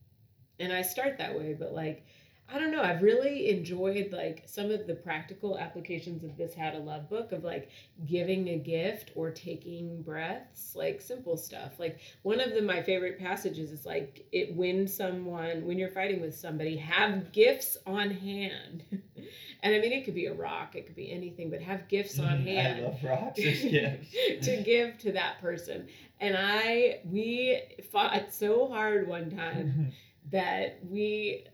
And 0.59 0.73
I 0.73 0.81
start 0.81 1.17
that 1.17 1.37
way, 1.37 1.55
but 1.57 1.73
like 1.73 2.05
I 2.47 2.59
don't 2.59 2.71
know. 2.71 2.83
I've 2.83 3.01
really 3.01 3.49
enjoyed 3.49 4.11
like 4.11 4.43
some 4.45 4.69
of 4.69 4.85
the 4.85 4.93
practical 4.93 5.57
applications 5.57 6.23
of 6.23 6.37
this 6.37 6.53
How 6.53 6.69
to 6.69 6.77
Love 6.77 7.09
book 7.09 7.31
of 7.31 7.43
like 7.43 7.69
giving 8.05 8.49
a 8.49 8.57
gift 8.57 9.11
or 9.15 9.31
taking 9.31 10.03
breaths, 10.03 10.75
like 10.75 11.01
simple 11.01 11.37
stuff. 11.37 11.79
Like 11.79 11.99
one 12.21 12.39
of 12.39 12.53
the 12.53 12.61
my 12.61 12.83
favorite 12.83 13.17
passages 13.17 13.71
is 13.71 13.85
like 13.85 14.27
it 14.31 14.55
when 14.55 14.87
someone 14.87 15.65
when 15.65 15.79
you're 15.79 15.89
fighting 15.89 16.21
with 16.21 16.35
somebody, 16.35 16.77
have 16.77 17.31
gifts 17.31 17.77
on 17.87 18.11
hand. 18.11 18.83
and 19.63 19.75
I 19.75 19.79
mean 19.79 19.91
it 19.91 20.05
could 20.05 20.15
be 20.15 20.25
a 20.27 20.33
rock, 20.33 20.75
it 20.75 20.85
could 20.85 20.95
be 20.95 21.11
anything, 21.11 21.49
but 21.49 21.61
have 21.61 21.87
gifts 21.87 22.19
on 22.19 22.41
hand. 22.41 22.79
I 22.83 22.87
love 22.87 23.03
rocks 23.03 23.39
as 23.39 23.61
gifts. 23.61 24.45
to 24.45 24.61
give 24.63 24.97
to 24.99 25.11
that 25.13 25.39
person. 25.41 25.87
And 26.19 26.35
I 26.37 26.99
we 27.05 27.61
fought 27.91 28.33
so 28.33 28.67
hard 28.67 29.07
one 29.07 29.29
time 29.29 29.91
that 30.31 30.79
we 30.89 31.45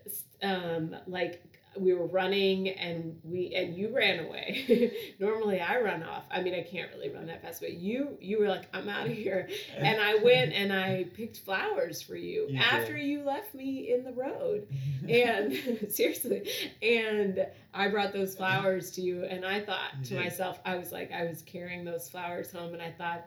um, 0.41 0.95
like 1.07 1.43
we 1.77 1.93
were 1.93 2.05
running 2.07 2.69
and 2.69 3.19
we 3.23 3.53
and 3.55 3.75
you 3.75 3.95
ran 3.95 4.25
away. 4.25 4.91
Normally 5.19 5.61
i 5.61 5.79
run 5.79 6.03
off. 6.03 6.23
I 6.29 6.41
mean 6.41 6.53
i 6.53 6.63
can't 6.63 6.91
really 6.93 7.09
run 7.09 7.27
that 7.27 7.41
fast 7.41 7.61
but 7.61 7.73
you 7.73 8.17
you 8.19 8.39
were 8.39 8.47
like 8.47 8.63
i'm 8.73 8.89
out 8.89 9.07
of 9.07 9.13
here. 9.13 9.47
And 9.77 10.01
i 10.01 10.15
went 10.15 10.53
and 10.53 10.73
i 10.73 11.05
picked 11.13 11.37
flowers 11.37 12.01
for 12.01 12.15
you, 12.15 12.47
you 12.49 12.59
after 12.59 12.93
did. 12.97 13.05
you 13.05 13.23
left 13.23 13.53
me 13.53 13.93
in 13.93 14.03
the 14.03 14.13
road. 14.13 14.67
And 15.09 15.87
seriously. 15.89 16.49
And 16.81 17.45
i 17.73 17.87
brought 17.87 18.13
those 18.13 18.35
flowers 18.35 18.91
to 18.91 19.01
you 19.01 19.23
and 19.23 19.45
i 19.45 19.61
thought 19.61 19.91
you 19.99 20.03
to 20.05 20.09
did. 20.15 20.23
myself 20.23 20.59
i 20.65 20.75
was 20.77 20.91
like 20.91 21.11
i 21.11 21.25
was 21.25 21.41
carrying 21.41 21.85
those 21.85 22.09
flowers 22.09 22.51
home 22.51 22.73
and 22.73 22.81
i 22.81 22.91
thought 22.91 23.25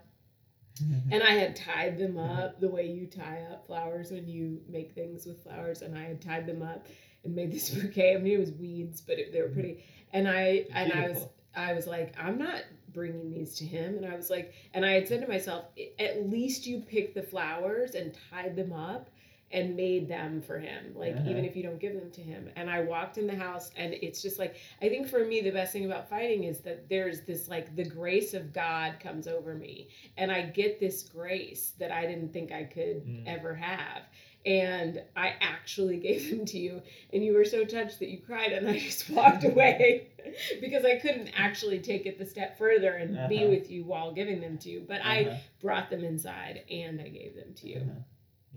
and 1.13 1.23
I 1.23 1.31
had 1.33 1.55
tied 1.55 1.99
them 1.99 2.19
up 2.19 2.59
the 2.59 2.69
way 2.69 2.87
you 2.87 3.07
tie 3.07 3.47
up 3.53 3.67
flowers 3.67 4.11
when 4.11 4.27
you 4.27 4.61
make 4.69 4.93
things 4.93 5.25
with 5.25 5.43
flowers, 5.43 5.83
and 5.83 5.97
I 5.97 6.03
had 6.03 6.21
tied 6.21 6.47
them 6.47 6.63
up 6.63 6.89
and 7.25 7.35
made 7.35 7.53
this 7.53 7.71
bouquet. 7.75 8.15
I 8.15 8.19
mean, 8.19 8.35
it 8.35 8.41
was 8.41 8.53
weeds, 8.53 9.01
but 9.01 9.19
it, 9.19 9.33
they 9.33 9.41
were 9.41 9.49
mm-hmm. 9.49 9.55
pretty. 9.55 9.85
And 10.13 10.29
I 10.29 10.53
Beautiful. 10.53 10.75
and 10.75 10.93
I 10.93 11.09
was 11.09 11.27
I 11.57 11.73
was 11.73 11.87
like, 11.87 12.15
I'm 12.19 12.39
not 12.39 12.63
bringing 12.93 13.31
these 13.31 13.55
to 13.57 13.65
him. 13.65 13.97
And 13.97 14.07
I 14.07 14.17
was 14.17 14.31
like, 14.31 14.55
and 14.73 14.85
I 14.85 14.93
had 14.93 15.09
said 15.09 15.21
to 15.21 15.29
myself, 15.29 15.67
at 15.99 16.31
least 16.31 16.67
you 16.67 16.81
pick 16.81 17.15
the 17.15 17.23
flowers 17.23 17.95
and 17.95 18.17
tied 18.31 18.57
them 18.57 18.73
up 18.73 19.11
and 19.55 19.77
made 19.77 20.09
them 20.09 20.43
for 20.43 20.59
him 20.59 20.93
like 20.95 21.13
Uh-huh. 21.17 21.31
even 21.31 21.45
if 21.45 21.55
you 21.57 21.63
don't 21.63 21.79
give 21.81 21.95
them 21.95 22.11
to 22.11 22.21
him 22.21 22.51
and 22.57 22.69
i 22.69 22.81
walked 22.81 23.17
in 23.19 23.27
the 23.27 23.37
house 23.37 23.71
and 23.77 23.95
it's 23.95 24.21
just 24.21 24.39
like 24.39 24.57
i 24.83 24.89
think 24.89 25.09
for 25.09 25.25
me 25.25 25.41
the 25.41 25.51
best 25.51 25.73
thing 25.73 25.87
about 25.87 26.09
fighting 26.11 26.45
is 26.45 26.59
that 26.61 26.89
there's 26.89 27.21
this 27.23 27.49
like 27.49 27.75
the 27.77 27.85
grace 27.85 28.35
of 28.35 28.53
god 28.53 28.91
comes 29.01 29.27
over 29.29 29.55
me 29.55 29.89
and 30.17 30.31
i 30.33 30.43
get 30.43 30.81
this 30.81 31.03
grace 31.05 31.73
that 31.79 31.91
i 31.93 32.03
didn't 32.11 32.33
think 32.33 32.53
i 32.53 32.65
could 32.65 33.03
Mm. 33.07 33.23
ever 33.27 33.55
have 33.55 34.03
and 34.47 35.03
i 35.17 35.29
actually 35.41 35.97
gave 36.09 36.31
them 36.31 36.45
to 36.47 36.59
you 36.59 36.83
and 37.13 37.25
you 37.25 37.33
were 37.35 37.45
so 37.45 37.65
touched 37.65 37.99
that 38.01 38.09
you 38.09 38.19
cried 38.19 38.53
and 38.53 38.69
i 38.69 38.77
just 38.79 39.09
walked 39.11 39.45
away 39.53 40.09
because 40.61 40.85
i 40.85 40.97
couldn't 40.97 41.29
actually 41.37 41.79
take 41.79 42.07
it 42.07 42.19
the 42.19 42.27
step 42.27 42.59
further 42.59 42.93
and 43.03 43.29
be 43.29 43.39
Uh-huh. 43.45 43.51
with 43.55 43.71
you 43.71 43.85
while 43.85 44.13
giving 44.13 44.41
them 44.41 44.59
to 44.59 44.69
you 44.71 44.81
but 44.87 45.01
i 45.05 45.23
Uh-huh. 45.25 45.37
brought 45.61 45.89
them 45.91 46.03
inside 46.05 46.63
and 46.71 47.01
i 47.01 47.09
gave 47.09 47.35
them 47.37 47.53
to 47.61 47.69
you 47.69 47.81
Uh-huh. 47.81 48.01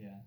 Yeah. 0.06 0.20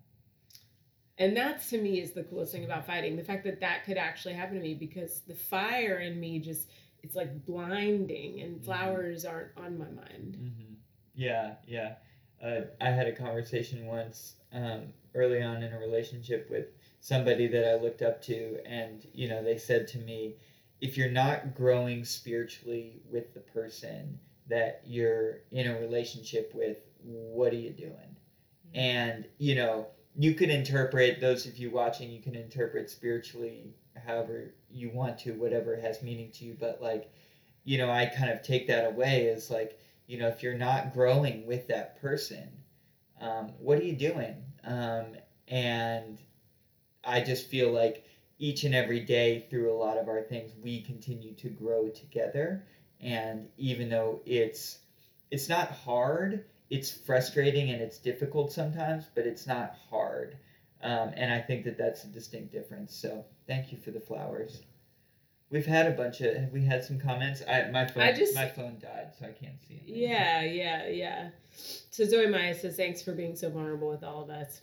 And 1.21 1.37
that's 1.37 1.69
to 1.69 1.77
me 1.77 2.01
is 2.01 2.11
the 2.11 2.23
coolest 2.23 2.51
thing 2.51 2.65
about 2.65 2.85
fighting 2.85 3.15
the 3.15 3.23
fact 3.23 3.43
that 3.43 3.59
that 3.61 3.85
could 3.85 3.97
actually 3.97 4.33
happen 4.33 4.55
to 4.55 4.61
me 4.61 4.73
because 4.73 5.21
the 5.27 5.35
fire 5.35 5.99
in 5.99 6.19
me 6.19 6.39
just 6.39 6.69
it's 7.03 7.15
like 7.15 7.45
blinding 7.45 8.41
and 8.41 8.59
Mhm. 8.59 8.65
flowers 8.65 9.23
aren't 9.25 9.55
on 9.57 9.77
my 9.77 9.89
mind 9.89 10.35
hmm 10.35 10.73
Yeah, 11.13 11.55
yeah. 11.67 11.95
Uh, 12.41 12.61
I 12.79 12.89
had 12.89 13.07
a 13.07 13.11
conversation 13.11 13.85
once 13.85 14.35
um, 14.53 14.93
early 15.13 15.41
on 15.43 15.61
in 15.61 15.71
a 15.73 15.79
relationship 15.79 16.49
with 16.49 16.67
somebody 17.01 17.47
that 17.47 17.67
I 17.69 17.75
looked 17.75 18.01
up 18.01 18.21
to, 18.23 18.59
and 18.65 19.05
you 19.13 19.27
know, 19.27 19.43
they 19.43 19.57
said 19.57 19.87
to 19.89 19.97
me, 19.99 20.35
if 20.79 20.97
you're 20.97 21.11
not 21.11 21.53
growing 21.53 22.05
spiritually 22.05 23.01
with 23.11 23.33
the 23.33 23.41
person 23.41 24.17
that 24.47 24.81
you're 24.85 25.39
in 25.51 25.67
a 25.67 25.79
relationship 25.79 26.51
with, 26.55 26.77
what 27.03 27.51
are 27.53 27.57
you 27.57 27.71
doing? 27.71 28.15
And 28.73 29.27
you 29.37 29.55
know, 29.55 29.87
you 30.17 30.33
can 30.33 30.49
interpret 30.49 31.21
those 31.21 31.45
of 31.45 31.57
you 31.57 31.71
watching, 31.71 32.09
you 32.11 32.21
can 32.21 32.35
interpret 32.35 32.89
spiritually 32.89 33.73
however 34.05 34.53
you 34.69 34.89
want 34.89 35.17
to, 35.19 35.33
whatever 35.33 35.75
has 35.75 36.01
meaning 36.01 36.31
to 36.31 36.45
you. 36.45 36.57
But 36.59 36.81
like, 36.81 37.11
you 37.63 37.77
know, 37.77 37.89
I 37.89 38.05
kind 38.05 38.31
of 38.31 38.41
take 38.41 38.67
that 38.67 38.85
away 38.85 39.29
as 39.29 39.49
like, 39.49 39.79
you 40.07 40.17
know, 40.17 40.27
if 40.27 40.43
you're 40.43 40.57
not 40.57 40.93
growing 40.93 41.45
with 41.45 41.67
that 41.67 42.01
person, 42.01 42.49
um, 43.19 43.53
what 43.59 43.79
are 43.79 43.83
you 43.83 43.95
doing? 43.95 44.35
Um, 44.63 45.15
and 45.47 46.19
I 47.03 47.21
just 47.21 47.47
feel 47.47 47.71
like 47.71 48.05
each 48.39 48.63
and 48.63 48.73
every 48.73 49.01
day 49.01 49.45
through 49.49 49.71
a 49.71 49.77
lot 49.77 49.97
of 49.97 50.07
our 50.07 50.21
things, 50.21 50.51
we 50.61 50.81
continue 50.81 51.33
to 51.35 51.49
grow 51.49 51.89
together. 51.89 52.65
And 52.99 53.47
even 53.57 53.89
though 53.89 54.21
it's 54.25 54.79
it's 55.29 55.47
not 55.47 55.71
hard, 55.71 56.45
it's 56.71 56.89
frustrating 56.89 57.69
and 57.69 57.81
it's 57.81 57.99
difficult 57.99 58.51
sometimes, 58.51 59.05
but 59.13 59.27
it's 59.27 59.45
not 59.45 59.75
hard. 59.89 60.37
Um, 60.81 61.11
and 61.15 61.31
I 61.31 61.39
think 61.39 61.63
that 61.65 61.77
that's 61.77 62.05
a 62.05 62.07
distinct 62.07 62.51
difference. 62.51 62.95
So 62.95 63.23
thank 63.45 63.71
you 63.71 63.77
for 63.77 63.91
the 63.91 63.99
flowers. 63.99 64.61
We've 65.51 65.65
had 65.65 65.85
a 65.85 65.91
bunch 65.91 66.21
of 66.21 66.51
we 66.51 66.63
had 66.63 66.83
some 66.83 66.97
comments. 66.97 67.43
I 67.47 67.69
my 67.69 67.85
phone 67.85 68.03
I 68.03 68.13
just- 68.13 68.33
my 68.33 68.47
phone 68.47 68.77
died, 68.81 69.09
so 69.19 69.25
I 69.25 69.31
can't 69.31 69.61
see 69.67 69.75
it. 69.75 69.83
yeah 69.85 70.41
yeah 70.43 70.87
yeah 70.87 71.29
so 71.91 72.05
zoe 72.05 72.25
maya 72.27 72.55
says 72.55 72.77
thanks 72.77 73.01
for 73.01 73.11
being 73.11 73.35
so 73.35 73.49
vulnerable 73.49 73.89
with 73.89 74.01
all 74.03 74.23
of 74.23 74.29
us 74.29 74.61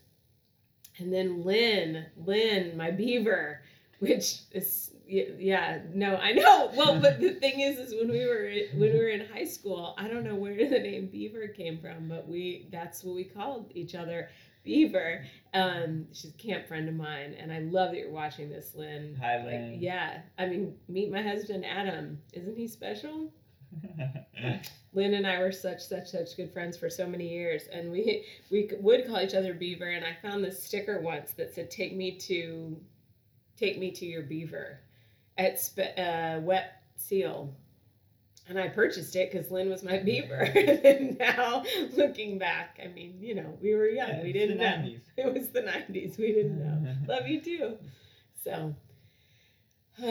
and 0.97 1.13
then 1.13 1.45
lynn 1.45 2.07
lynn 2.17 2.75
my 2.77 2.91
beaver 2.91 3.61
which 3.99 4.39
is 4.53 4.93
y- 5.09 5.27
yeah 5.39 5.81
no 5.95 6.17
i 6.17 6.33
know. 6.33 6.71
Well 6.77 7.01
but 7.01 7.21
the 7.21 7.35
thing 7.35 7.61
is 7.61 7.79
is 7.79 7.95
when 7.95 8.11
we 8.11 8.25
were 8.27 8.51
when 8.79 8.93
we 8.93 8.99
were 8.99 9.09
in 9.09 9.27
high 9.27 9.45
school 9.45 9.95
i 9.99 10.07
don't 10.09 10.25
know 10.25 10.35
where 10.35 10.57
the 10.69 10.79
name 10.79 11.07
beaver 11.07 11.49
came 11.49 11.79
from 11.79 12.09
but 12.09 12.29
we 12.29 12.69
that's 12.71 13.03
what 13.05 13.15
we 13.15 13.25
called 13.25 13.71
each 13.75 13.95
other 13.95 14.29
beaver. 14.65 15.25
Um 15.55 16.07
she's 16.13 16.31
a 16.31 16.35
camp 16.35 16.67
friend 16.69 16.89
of 16.89 16.95
mine 16.95 17.35
and 17.39 17.51
i 17.53 17.61
love 17.61 17.93
that 17.93 17.99
you're 18.01 18.11
watching 18.11 18.51
this 18.51 18.75
lynn. 18.75 19.17
Hi, 19.21 19.37
Like, 19.37 19.47
Lynn. 19.47 19.79
yeah 19.81 20.21
i 20.39 20.47
mean 20.47 20.75
meet 20.89 21.11
my 21.11 21.23
husband 21.23 21.65
adam. 21.65 22.21
Isn't 22.33 22.57
he 22.57 22.67
special? 22.69 23.33
Lynn 24.95 25.15
and 25.15 25.27
I 25.27 25.39
were 25.41 25.53
such 25.53 25.81
such 25.83 26.09
such 26.09 26.37
good 26.37 26.51
friends 26.53 26.77
for 26.77 26.89
so 26.89 27.07
many 27.07 27.29
years, 27.29 27.65
and 27.73 27.91
we 27.93 28.25
we 28.51 28.71
would 28.81 29.07
call 29.07 29.21
each 29.21 29.35
other 29.35 29.53
Beaver. 29.53 29.91
And 29.91 30.05
I 30.05 30.17
found 30.23 30.43
this 30.43 30.63
sticker 30.63 31.01
once 31.01 31.33
that 31.33 31.55
said 31.55 31.71
"Take 31.71 31.95
me 31.95 32.17
to, 32.21 32.77
take 33.57 33.79
me 33.79 33.91
to 33.93 34.07
your 34.07 34.23
Beaver," 34.23 34.81
at 35.39 35.59
Sp- 35.63 35.97
uh, 35.97 36.41
Wet 36.43 36.83
Seal, 36.97 37.55
and 38.49 38.59
I 38.59 38.69
purchased 38.69 39.15
it 39.17 39.31
because 39.33 39.51
Lynn 39.51 39.71
was 39.71 39.83
my 39.83 39.99
Beaver. 40.05 40.35
and 40.43 41.17
now 41.19 41.63
looking 41.97 42.39
back, 42.39 42.79
I 42.85 42.89
mean, 42.89 43.17
you 43.21 43.35
know, 43.37 43.57
we 43.63 43.75
were 43.75 43.89
young, 43.89 44.09
Yeah, 44.09 44.23
we 44.23 44.33
didn't 44.33 44.59
the 44.59 44.65
know. 44.65 44.71
90s. 44.71 45.01
It 45.17 45.33
was 45.35 45.49
the 45.49 45.63
'90s, 45.63 46.19
we 46.19 46.33
didn't 46.33 46.59
know. 46.59 46.95
Love 47.15 47.27
you 47.29 47.41
too. 47.41 47.79
So, 48.45 48.75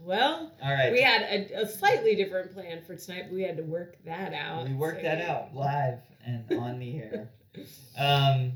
well. 0.00 0.52
All 0.62 0.72
right. 0.72 0.92
We 0.92 1.00
had 1.02 1.22
a, 1.22 1.62
a 1.62 1.66
slightly 1.68 2.14
different 2.16 2.52
plan 2.54 2.82
for 2.86 2.96
tonight, 2.96 3.24
but 3.28 3.34
we 3.34 3.42
had 3.42 3.56
to 3.58 3.62
work 3.62 3.96
that 4.04 4.32
out. 4.34 4.68
We 4.68 4.74
worked 4.74 4.98
So- 4.98 5.08
that 5.08 5.20
out 5.28 5.54
live 5.54 5.98
and 6.24 6.44
on 6.58 6.78
the 6.78 6.98
air. 6.98 7.30
Um, 7.98 8.52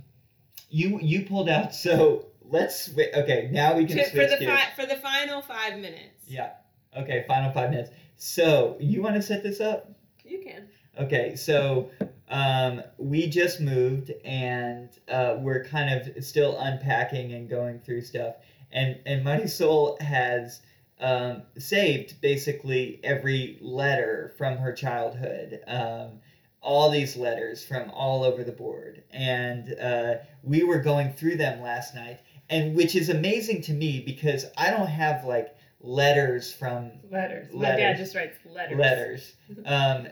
you 0.68 0.98
you 1.00 1.24
pulled 1.26 1.48
out. 1.48 1.74
So 1.74 2.26
let's 2.50 2.86
wi- 2.86 3.10
okay. 3.14 3.48
Now 3.52 3.76
we 3.76 3.84
can 3.86 3.96
To- 3.98 4.04
switch 4.10 4.30
for 4.30 4.36
the 4.38 4.44
fi- 4.46 4.70
for 4.76 4.86
the 4.86 4.96
final 4.96 5.40
five 5.42 5.74
minutes. 5.78 6.24
Yeah. 6.26 6.50
Okay. 6.96 7.24
Final 7.28 7.52
five 7.52 7.70
minutes. 7.70 7.90
So 8.16 8.76
you 8.80 9.02
want 9.02 9.14
to 9.16 9.22
set 9.22 9.42
this 9.42 9.60
up? 9.60 9.90
you 10.24 10.40
can. 10.44 10.68
Okay. 10.98 11.34
So 11.34 11.90
um, 12.28 12.82
we 12.98 13.26
just 13.28 13.60
moved 13.60 14.12
and 14.24 14.88
uh, 15.08 15.36
we're 15.40 15.64
kind 15.64 15.92
of 16.16 16.24
still 16.24 16.56
unpacking 16.58 17.32
and 17.32 17.48
going 17.48 17.80
through 17.80 18.02
stuff. 18.02 18.36
And 18.72 18.98
and 19.06 19.24
Marisol 19.26 20.00
has 20.00 20.60
um, 21.00 21.42
saved 21.58 22.20
basically 22.20 23.00
every 23.02 23.58
letter 23.60 24.34
from 24.38 24.56
her 24.58 24.72
childhood. 24.72 25.60
Um, 25.66 26.20
all 26.62 26.90
these 26.90 27.16
letters 27.16 27.64
from 27.64 27.90
all 27.90 28.22
over 28.22 28.44
the 28.44 28.52
board, 28.52 29.02
and 29.10 29.74
uh, 29.80 30.16
we 30.42 30.62
were 30.62 30.78
going 30.78 31.10
through 31.10 31.38
them 31.38 31.62
last 31.62 31.94
night, 31.94 32.20
and 32.50 32.74
which 32.74 32.94
is 32.96 33.08
amazing 33.08 33.62
to 33.62 33.72
me 33.72 34.00
because 34.04 34.44
I 34.58 34.70
don't 34.70 34.88
have 34.88 35.24
like 35.24 35.54
letters 35.80 36.52
from 36.52 36.90
Letters. 37.10 37.48
My 37.54 37.76
dad 37.76 37.96
just 37.96 38.14
writes 38.14 38.36
letters. 38.44 38.78
letters. 38.78 39.32
Um, 39.66 40.08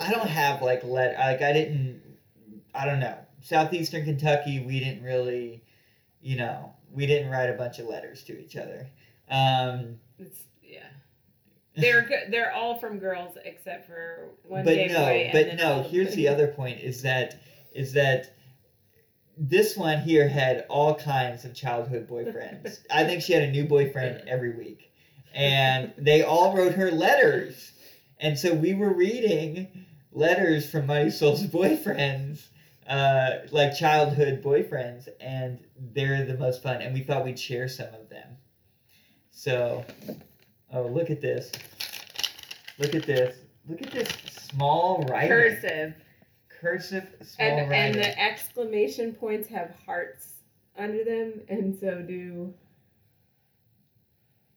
I 0.00 0.12
don't 0.12 0.28
have 0.28 0.62
like 0.62 0.84
let 0.84 1.18
like 1.18 1.42
I 1.42 1.52
didn't. 1.52 2.00
I 2.74 2.86
don't 2.86 3.00
know. 3.00 3.18
Southeastern 3.40 4.04
Kentucky, 4.04 4.60
we 4.60 4.78
didn't 4.78 5.02
really, 5.02 5.64
you 6.20 6.36
know, 6.36 6.74
we 6.92 7.06
didn't 7.06 7.30
write 7.30 7.50
a 7.50 7.54
bunch 7.54 7.78
of 7.78 7.86
letters 7.86 8.22
to 8.24 8.38
each 8.38 8.56
other. 8.56 8.86
Um, 9.30 9.96
It's, 10.18 10.44
yeah. 10.62 10.86
They're 11.74 12.02
good. 12.02 12.30
They're 12.30 12.52
all 12.52 12.78
from 12.78 12.98
girls 12.98 13.36
except 13.44 13.86
for 13.86 14.28
one 14.44 14.64
but 14.64 14.76
no, 14.76 14.98
boy. 14.98 15.30
but 15.32 15.56
no. 15.56 15.82
Here's 15.82 16.14
the 16.14 16.28
other 16.28 16.48
point: 16.48 16.80
is 16.80 17.02
that 17.02 17.40
is 17.74 17.92
that 17.94 18.36
this 19.38 19.76
one 19.76 20.00
here 20.00 20.28
had 20.28 20.66
all 20.68 20.94
kinds 20.94 21.44
of 21.44 21.54
childhood 21.54 22.08
boyfriends. 22.08 22.80
I 22.90 23.04
think 23.04 23.22
she 23.22 23.32
had 23.32 23.42
a 23.42 23.50
new 23.50 23.64
boyfriend 23.64 24.28
every 24.28 24.52
week, 24.52 24.92
and 25.34 25.92
they 25.96 26.22
all 26.22 26.56
wrote 26.56 26.74
her 26.74 26.90
letters, 26.90 27.72
and 28.18 28.38
so 28.38 28.52
we 28.52 28.74
were 28.74 28.92
reading 28.92 29.86
letters 30.12 30.68
from 30.68 30.86
Marisol's 30.86 31.46
boyfriends, 31.46 32.46
uh, 32.88 33.46
like 33.50 33.76
childhood 33.76 34.42
boyfriends, 34.42 35.08
and 35.20 35.60
they're 35.92 36.24
the 36.24 36.36
most 36.36 36.62
fun. 36.62 36.82
And 36.82 36.94
we 36.94 37.02
thought 37.02 37.24
we'd 37.24 37.38
share 37.38 37.68
some 37.68 37.94
of 37.94 38.08
them. 38.08 38.36
So, 39.30 39.84
oh 40.72 40.86
look 40.86 41.10
at 41.10 41.20
this! 41.20 41.52
Look 42.78 42.94
at 42.94 43.04
this! 43.04 43.36
Look 43.68 43.82
at 43.82 43.92
this 43.92 44.08
small 44.50 45.04
writing. 45.08 45.28
cursive. 45.28 45.94
Cursive 46.60 47.06
small 47.22 47.46
And 47.48 47.60
and 47.60 47.70
writing. 47.70 47.92
the 48.02 48.20
exclamation 48.20 49.12
points 49.14 49.48
have 49.48 49.74
hearts 49.86 50.32
under 50.76 51.04
them, 51.04 51.40
and 51.48 51.78
so 51.78 52.02
do. 52.02 52.52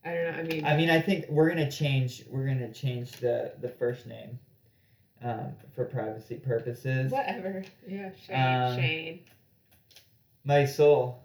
I 0.03 0.13
don't 0.13 0.23
know. 0.23 0.39
I 0.39 0.43
mean, 0.43 0.65
I 0.65 0.77
mean, 0.77 0.89
I 0.89 0.99
think 0.99 1.25
we're 1.29 1.49
gonna 1.49 1.69
change. 1.69 2.23
We're 2.27 2.47
gonna 2.47 2.71
change 2.73 3.11
the 3.13 3.53
the 3.61 3.69
first 3.69 4.07
name, 4.07 4.39
um, 5.23 5.53
for 5.75 5.85
privacy 5.85 6.35
purposes. 6.37 7.11
whatever. 7.11 7.63
Yeah, 7.87 8.09
Shane. 8.27 8.35
Um, 8.35 8.75
Shane. 8.79 9.19
Marisol, 10.47 11.15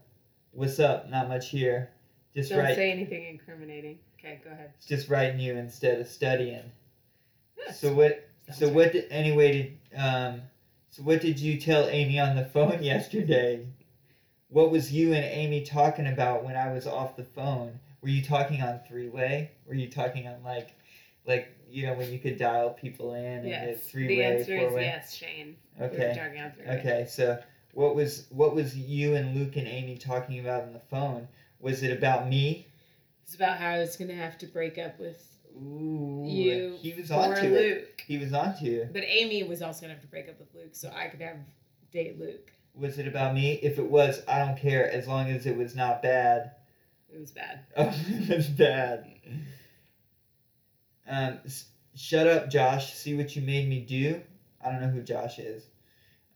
what's 0.52 0.78
up? 0.78 1.08
Not 1.08 1.28
much 1.28 1.48
here. 1.48 1.90
Just 2.34 2.50
Don't 2.50 2.58
write. 2.58 2.76
say 2.76 2.90
anything 2.92 3.24
incriminating. 3.26 3.98
Okay, 4.18 4.40
go 4.44 4.50
ahead. 4.50 4.72
Just 4.86 5.08
writing 5.08 5.40
you 5.40 5.56
instead 5.56 5.98
of 6.00 6.06
studying. 6.06 6.70
Yes. 7.56 7.80
So 7.80 7.94
what? 7.94 8.28
Sounds 8.46 8.58
So 8.58 8.66
right. 8.66 8.74
what? 8.74 8.92
Did, 8.92 9.10
anyway, 9.10 9.52
did 9.52 9.98
um, 9.98 10.42
so 10.90 11.02
what 11.02 11.20
did 11.20 11.38
you 11.38 11.60
tell 11.60 11.88
Amy 11.88 12.18
on 12.18 12.36
the 12.36 12.44
phone 12.44 12.82
yesterday? 12.82 13.66
What 14.48 14.70
was 14.70 14.92
you 14.92 15.12
and 15.12 15.24
Amy 15.24 15.62
talking 15.64 16.06
about 16.06 16.44
when 16.44 16.56
I 16.56 16.72
was 16.72 16.86
off 16.86 17.16
the 17.16 17.24
phone? 17.24 17.78
Were 18.00 18.08
you 18.08 18.22
talking 18.22 18.62
on 18.62 18.80
three 18.86 19.08
way? 19.08 19.50
Were 19.66 19.74
you 19.74 19.88
talking 19.88 20.26
on 20.28 20.42
like, 20.44 20.70
like 21.26 21.48
you 21.68 21.86
know 21.86 21.94
when 21.94 22.12
you 22.12 22.18
could 22.18 22.38
dial 22.38 22.70
people 22.70 23.14
in 23.14 23.24
and 23.24 23.48
Yes. 23.48 23.90
three 23.90 24.06
the 24.08 24.18
way, 24.18 24.24
answer 24.38 24.56
four 24.56 24.68
is 24.68 24.74
way? 24.74 24.82
yes, 24.82 25.14
Shane. 25.14 25.56
We 25.78 25.86
Okay. 25.86 26.14
talking 26.16 26.40
on 26.40 26.52
three-way. 26.52 26.78
Okay. 26.78 27.06
So 27.10 27.38
what 27.72 27.94
was 27.94 28.26
what 28.30 28.54
was 28.54 28.76
you 28.76 29.14
and 29.16 29.34
Luke 29.34 29.56
and 29.56 29.66
Amy 29.66 29.98
talking 29.98 30.38
about 30.38 30.62
on 30.62 30.72
the 30.72 30.80
phone? 30.80 31.28
Was 31.60 31.82
it 31.82 31.90
about 31.90 32.28
me? 32.28 32.68
It's 33.24 33.34
about 33.34 33.58
how 33.58 33.70
I 33.70 33.78
was 33.78 33.96
gonna 33.96 34.14
have 34.14 34.38
to 34.38 34.46
break 34.46 34.78
up 34.78 34.98
with 35.00 35.35
Ooh, 35.56 36.24
you 36.26 36.76
he 36.80 36.92
was 36.92 37.10
onto 37.10 37.40
Luke. 37.42 37.52
it. 37.54 38.02
He 38.06 38.18
was 38.18 38.32
onto 38.32 38.64
you. 38.66 38.88
But 38.92 39.04
Amy 39.04 39.42
was 39.42 39.62
also 39.62 39.82
gonna 39.82 39.94
have 39.94 40.02
to 40.02 40.08
break 40.08 40.28
up 40.28 40.38
with 40.38 40.54
Luke, 40.54 40.74
so 40.74 40.90
I 40.94 41.06
could 41.08 41.20
have 41.22 41.36
date 41.92 42.18
Luke. 42.18 42.52
Was 42.74 42.98
it 42.98 43.08
about 43.08 43.34
me? 43.34 43.54
If 43.54 43.78
it 43.78 43.90
was, 43.90 44.22
I 44.28 44.38
don't 44.40 44.58
care 44.58 44.90
as 44.90 45.08
long 45.08 45.30
as 45.30 45.46
it 45.46 45.56
was 45.56 45.74
not 45.74 46.02
bad. 46.02 46.52
It 47.12 47.18
was 47.18 47.30
bad. 47.30 47.60
Oh, 47.76 47.94
it 48.06 48.36
was 48.36 48.48
bad. 48.48 49.06
Um, 51.08 51.38
s- 51.44 51.66
shut 51.94 52.26
up, 52.26 52.50
Josh. 52.50 52.92
See 52.94 53.14
what 53.14 53.34
you 53.36 53.42
made 53.42 53.68
me 53.68 53.80
do. 53.80 54.20
I 54.62 54.70
don't 54.70 54.80
know 54.80 54.88
who 54.88 55.02
Josh 55.02 55.38
is. 55.38 55.62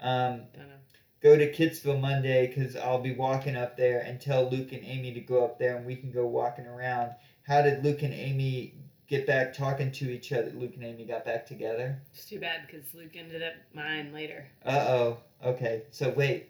Um, 0.00 0.42
Don't 0.56 0.68
know. 0.68 0.74
go 1.22 1.36
to 1.36 1.52
Kitsville 1.52 2.00
Monday 2.00 2.46
because 2.46 2.76
I'll 2.76 3.02
be 3.02 3.12
walking 3.14 3.56
up 3.56 3.76
there 3.76 4.00
and 4.00 4.20
tell 4.20 4.48
Luke 4.48 4.72
and 4.72 4.84
Amy 4.84 5.12
to 5.12 5.20
go 5.20 5.44
up 5.44 5.58
there 5.58 5.76
and 5.76 5.84
we 5.84 5.96
can 5.96 6.10
go 6.10 6.26
walking 6.26 6.66
around. 6.66 7.10
How 7.42 7.60
did 7.62 7.84
Luke 7.84 8.02
and 8.02 8.14
Amy 8.14 8.74
get 9.10 9.26
back 9.26 9.52
talking 9.52 9.92
to 9.92 10.10
each 10.10 10.32
other? 10.32 10.50
Luke 10.54 10.72
and 10.76 10.84
Amy 10.84 11.04
got 11.04 11.24
back 11.26 11.44
together. 11.44 12.00
It's 12.14 12.24
too 12.24 12.38
bad 12.40 12.60
because 12.66 12.94
Luke 12.94 13.14
ended 13.16 13.42
up 13.42 13.52
mine 13.74 14.12
later 14.14 14.46
Uh 14.64 14.70
oh. 14.88 15.18
Okay. 15.44 15.82
So 15.90 16.08
wait. 16.10 16.46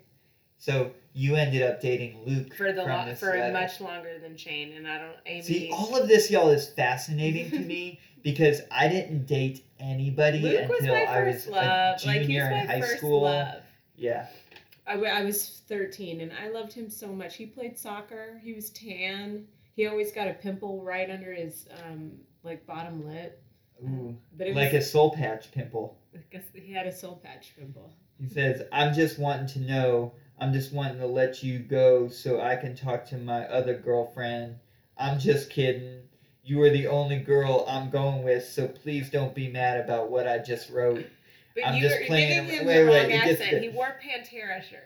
So 0.59 0.93
you 1.15 1.37
ended 1.37 1.63
up 1.63 1.81
dating 1.81 2.19
Luke 2.27 2.55
for 2.55 2.71
the 2.73 2.83
lo- 2.85 3.15
for 3.15 3.31
letter. 3.37 3.53
much 3.53 3.81
longer 3.81 4.19
than 4.21 4.37
Shane, 4.37 4.73
and 4.75 4.87
I 4.87 4.99
don't. 4.99 5.17
Amy. 5.27 5.43
See, 5.43 5.71
all 5.73 5.97
of 5.97 6.07
this, 6.07 6.31
y'all, 6.31 6.51
is 6.51 6.69
fascinating 6.69 7.51
to 7.51 7.59
me 7.67 7.99
because 8.23 8.61
I 8.71 8.87
didn't 8.89 9.27
date 9.27 9.65
anybody 9.81 10.39
Luke 10.41 10.69
was 10.69 10.81
until 10.81 10.95
my 10.95 11.03
I 11.05 11.23
was 11.25 11.35
first 11.37 11.49
love. 11.49 12.01
a 12.03 12.07
Like 12.07 12.21
junior 12.23 12.43
was 12.43 12.51
my 12.51 12.61
in 12.61 12.67
high 12.69 12.81
first 12.83 12.99
school. 12.99 13.23
love. 13.23 13.63
Yeah. 13.97 14.27
I, 14.87 14.95
w- 14.95 15.11
I 15.11 15.23
was 15.25 15.63
13 15.69 16.21
and 16.21 16.33
I 16.33 16.49
loved 16.51 16.73
him 16.73 16.91
so 16.91 17.07
much. 17.09 17.37
He 17.37 17.47
played 17.47 17.79
soccer. 17.79 18.39
He 18.43 18.53
was 18.53 18.69
tan. 18.71 19.47
He 19.77 19.87
always 19.87 20.11
got 20.13 20.29
a 20.29 20.35
pimple 20.35 20.83
right 20.83 21.09
under 21.11 21.33
his 21.33 21.69
um 21.87 22.11
like 22.43 22.67
bottom 22.67 23.07
lip. 23.07 23.43
Ooh. 23.83 24.17
But 24.37 24.49
it 24.49 24.57
Like 24.57 24.73
was, 24.73 24.85
a 24.85 24.89
soul 24.89 25.11
patch 25.11 25.51
pimple. 25.53 25.99
I 26.15 26.19
guess 26.31 26.45
he 26.55 26.73
had 26.73 26.87
a 26.87 26.95
soul 26.95 27.21
patch 27.23 27.55
pimple. 27.57 27.93
He 28.21 28.29
says, 28.29 28.63
I'm 28.73 28.93
just 28.93 29.19
wanting 29.19 29.47
to 29.49 29.61
know, 29.61 30.13
I'm 30.39 30.53
just 30.53 30.73
wanting 30.73 30.99
to 30.99 31.07
let 31.07 31.43
you 31.43 31.59
go 31.59 32.09
so 32.09 32.41
I 32.41 32.57
can 32.57 32.77
talk 32.77 33.07
to 33.07 33.17
my 33.17 33.47
other 33.47 33.75
girlfriend. 33.75 34.57
I'm 34.99 35.19
just 35.19 35.51
kidding. 35.51 36.03
You 36.45 36.63
are 36.63 36.71
the 36.71 36.89
only 36.89 37.19
girl 37.19 37.65
I'm 37.69 37.91
going 37.91 38.23
with, 38.23 38.45
so 38.45 38.69
please 38.69 39.09
don't 39.09 39.35
be 39.35 39.49
mad 39.49 39.81
about 39.81 40.11
what 40.11 40.27
I 40.27 40.39
just 40.39 40.69
wrote. 40.71 41.07
But 41.55 41.67
I'm 41.67 41.75
you 41.77 41.83
just 41.83 42.01
were 42.01 42.07
playing 42.07 42.47
giving 42.47 42.61
him 42.61 42.67
wait, 42.67 42.85
the 42.85 42.91
wait, 42.91 43.03
wrong 43.03 43.13
accent. 43.13 43.63
He 43.63 43.69
wore 43.71 43.97
Pantera 44.03 44.63
shirts. 44.63 44.85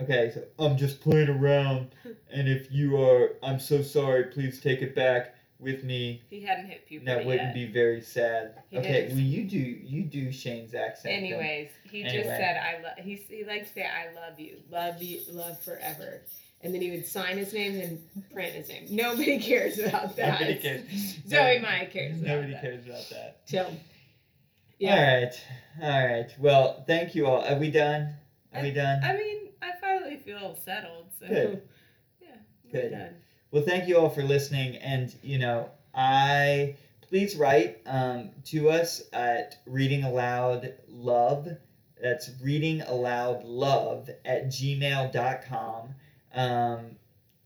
Okay, 0.00 0.30
so 0.32 0.42
I'm 0.58 0.76
just 0.76 1.00
playing 1.00 1.30
around, 1.30 1.94
and 2.30 2.48
if 2.48 2.70
you 2.70 3.00
are, 3.00 3.32
I'm 3.42 3.58
so 3.58 3.82
sorry, 3.82 4.24
please 4.24 4.60
take 4.60 4.82
it 4.82 4.94
back 4.94 5.35
with 5.58 5.82
me. 5.84 6.22
He 6.30 6.42
hadn't 6.42 6.66
hit 6.66 6.86
puberty 6.86 7.06
That 7.06 7.24
wouldn't 7.24 7.48
yet. 7.48 7.54
be 7.54 7.66
very 7.72 8.00
sad. 8.02 8.62
He 8.70 8.78
Okay, 8.78 8.92
didn't. 8.92 9.10
well 9.16 9.20
you 9.24 9.44
do 9.44 9.58
you 9.58 10.02
do 10.02 10.30
Shane's 10.32 10.74
accent. 10.74 11.04
then. 11.04 11.24
Anyways, 11.24 11.70
he 11.90 12.02
just 12.02 12.26
said 12.28 12.56
I 12.58 12.82
love. 12.82 12.98
He 12.98 13.14
he 13.14 13.44
likes 13.44 13.68
to 13.68 13.74
say 13.74 13.86
I 13.86 14.12
love 14.14 14.38
you, 14.38 14.58
love 14.70 15.02
you, 15.02 15.20
love 15.30 15.60
forever, 15.62 16.22
and 16.62 16.74
then 16.74 16.82
he 16.82 16.90
would 16.90 17.06
sign 17.06 17.38
his 17.38 17.52
name 17.52 17.80
and 17.80 18.30
print 18.32 18.52
his 18.54 18.68
name. 18.68 18.86
Nobody 18.90 19.38
cares 19.40 19.78
about 19.78 20.14
that. 20.16 20.40
Nobody 20.40 20.56
cares. 20.58 20.82
Zoe 21.28 21.58
Maya 21.60 21.86
cares 21.86 22.16
about 22.20 22.26
Nobody 22.28 22.52
that. 22.52 22.62
cares 22.62 22.86
about 22.86 23.08
that. 23.10 23.40
So, 23.46 23.70
yeah. 24.78 24.94
All 24.94 25.20
right, 25.20 25.44
all 25.82 26.06
right. 26.06 26.34
Well, 26.38 26.84
thank 26.86 27.14
you 27.14 27.26
all. 27.26 27.42
Are 27.46 27.58
we 27.58 27.70
done? 27.70 28.14
Are 28.54 28.62
we 28.62 28.72
done? 28.72 29.02
I 29.02 29.14
mean, 29.14 29.48
I 29.62 29.72
finally 29.80 30.16
feel 30.18 30.58
settled. 30.64 31.06
So, 31.18 31.26
Good. 31.26 31.62
yeah, 32.20 32.28
we're 32.64 32.72
Good. 32.82 32.90
done. 32.90 33.14
Well, 33.50 33.62
thank 33.62 33.88
you 33.88 33.96
all 33.96 34.10
for 34.10 34.22
listening, 34.22 34.76
and 34.76 35.14
you 35.22 35.38
know, 35.38 35.70
I 35.94 36.76
please 37.08 37.36
write 37.36 37.78
um, 37.86 38.30
to 38.46 38.68
us 38.70 39.04
at 39.12 39.58
reading 39.66 40.02
aloud 40.02 40.74
love. 40.88 41.48
That's 42.02 42.30
reading 42.42 42.82
aloud 42.82 43.44
love 43.44 44.10
at 44.24 44.48
gmail.com. 44.48 45.94
Um, 46.34 46.96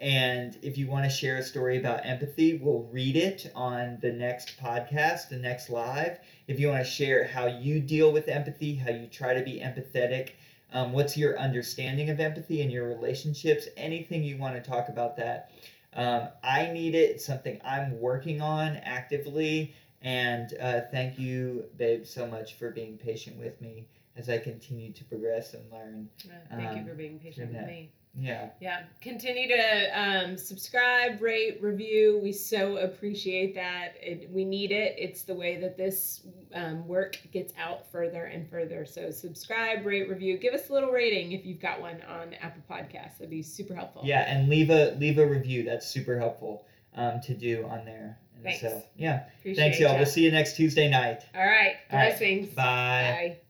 and 0.00 0.58
if 0.62 0.78
you 0.78 0.86
want 0.86 1.04
to 1.04 1.10
share 1.10 1.36
a 1.36 1.42
story 1.42 1.78
about 1.78 2.06
empathy, 2.06 2.54
we'll 2.56 2.88
read 2.90 3.16
it 3.16 3.52
on 3.54 3.98
the 4.00 4.10
next 4.10 4.58
podcast, 4.58 5.28
the 5.28 5.36
next 5.36 5.68
live. 5.68 6.18
If 6.48 6.58
you 6.58 6.68
want 6.68 6.82
to 6.82 6.90
share 6.90 7.26
how 7.26 7.46
you 7.46 7.80
deal 7.80 8.10
with 8.10 8.26
empathy, 8.28 8.74
how 8.74 8.90
you 8.90 9.06
try 9.06 9.34
to 9.34 9.42
be 9.42 9.60
empathetic, 9.60 10.30
um, 10.72 10.92
what's 10.92 11.16
your 11.18 11.38
understanding 11.38 12.08
of 12.08 12.18
empathy 12.18 12.62
in 12.62 12.70
your 12.70 12.88
relationships, 12.88 13.68
anything 13.76 14.24
you 14.24 14.38
want 14.38 14.54
to 14.54 14.70
talk 14.70 14.88
about 14.88 15.18
that. 15.18 15.50
Um, 15.94 16.28
I 16.42 16.70
need 16.72 16.94
it. 16.94 17.10
It's 17.10 17.24
something 17.24 17.60
I'm 17.64 18.00
working 18.00 18.40
on 18.40 18.76
actively. 18.76 19.74
And 20.02 20.54
uh, 20.60 20.80
thank 20.90 21.18
you, 21.18 21.64
babe, 21.76 22.06
so 22.06 22.26
much 22.26 22.54
for 22.54 22.70
being 22.70 22.96
patient 22.96 23.36
with 23.38 23.60
me 23.60 23.86
as 24.16 24.28
I 24.30 24.38
continue 24.38 24.92
to 24.92 25.04
progress 25.04 25.54
and 25.54 25.70
learn. 25.70 26.08
Uh, 26.24 26.56
thank 26.56 26.74
you 26.76 26.82
Um, 26.82 26.86
for 26.86 26.94
being 26.94 27.18
patient 27.18 27.52
with 27.52 27.66
me. 27.66 27.90
Yeah. 28.18 28.50
Yeah, 28.60 28.82
continue 29.00 29.48
to 29.48 30.00
um, 30.00 30.36
subscribe, 30.36 31.22
rate, 31.22 31.58
review. 31.62 32.18
We 32.22 32.32
so 32.32 32.78
appreciate 32.78 33.54
that. 33.54 33.94
It, 34.00 34.28
we 34.30 34.44
need 34.44 34.72
it. 34.72 34.96
It's 34.98 35.22
the 35.22 35.34
way 35.34 35.60
that 35.60 35.76
this 35.76 36.22
um, 36.54 36.86
work 36.86 37.18
gets 37.32 37.52
out 37.58 37.90
further 37.90 38.24
and 38.24 38.48
further. 38.48 38.84
So 38.84 39.10
subscribe, 39.10 39.86
rate, 39.86 40.08
review. 40.08 40.38
Give 40.38 40.54
us 40.54 40.70
a 40.70 40.72
little 40.72 40.90
rating 40.90 41.32
if 41.32 41.46
you've 41.46 41.60
got 41.60 41.80
one 41.80 42.02
on 42.08 42.34
Apple 42.34 42.62
Podcasts. 42.68 43.18
That'd 43.18 43.30
be 43.30 43.42
super 43.42 43.74
helpful. 43.74 44.02
Yeah, 44.04 44.22
and 44.22 44.48
leave 44.48 44.70
a 44.70 44.96
leave 44.98 45.18
a 45.18 45.26
review. 45.26 45.62
That's 45.62 45.86
super 45.86 46.18
helpful 46.18 46.66
um, 46.96 47.20
to 47.22 47.34
do 47.34 47.66
on 47.70 47.84
there. 47.84 48.18
And 48.34 48.44
Thanks. 48.44 48.60
so 48.60 48.82
yeah, 48.96 49.24
Appreciate 49.38 49.62
thanks 49.62 49.80
y'all. 49.80 49.92
ya. 49.92 49.98
We'll 49.98 50.06
see 50.06 50.24
you 50.24 50.32
next 50.32 50.56
Tuesday 50.56 50.88
night. 50.90 51.22
All 51.34 51.46
right. 51.46 51.76
All 51.90 51.98
right. 51.98 52.08
Blessings. 52.10 52.48
Bye. 52.54 53.36
Bye. 53.36 53.49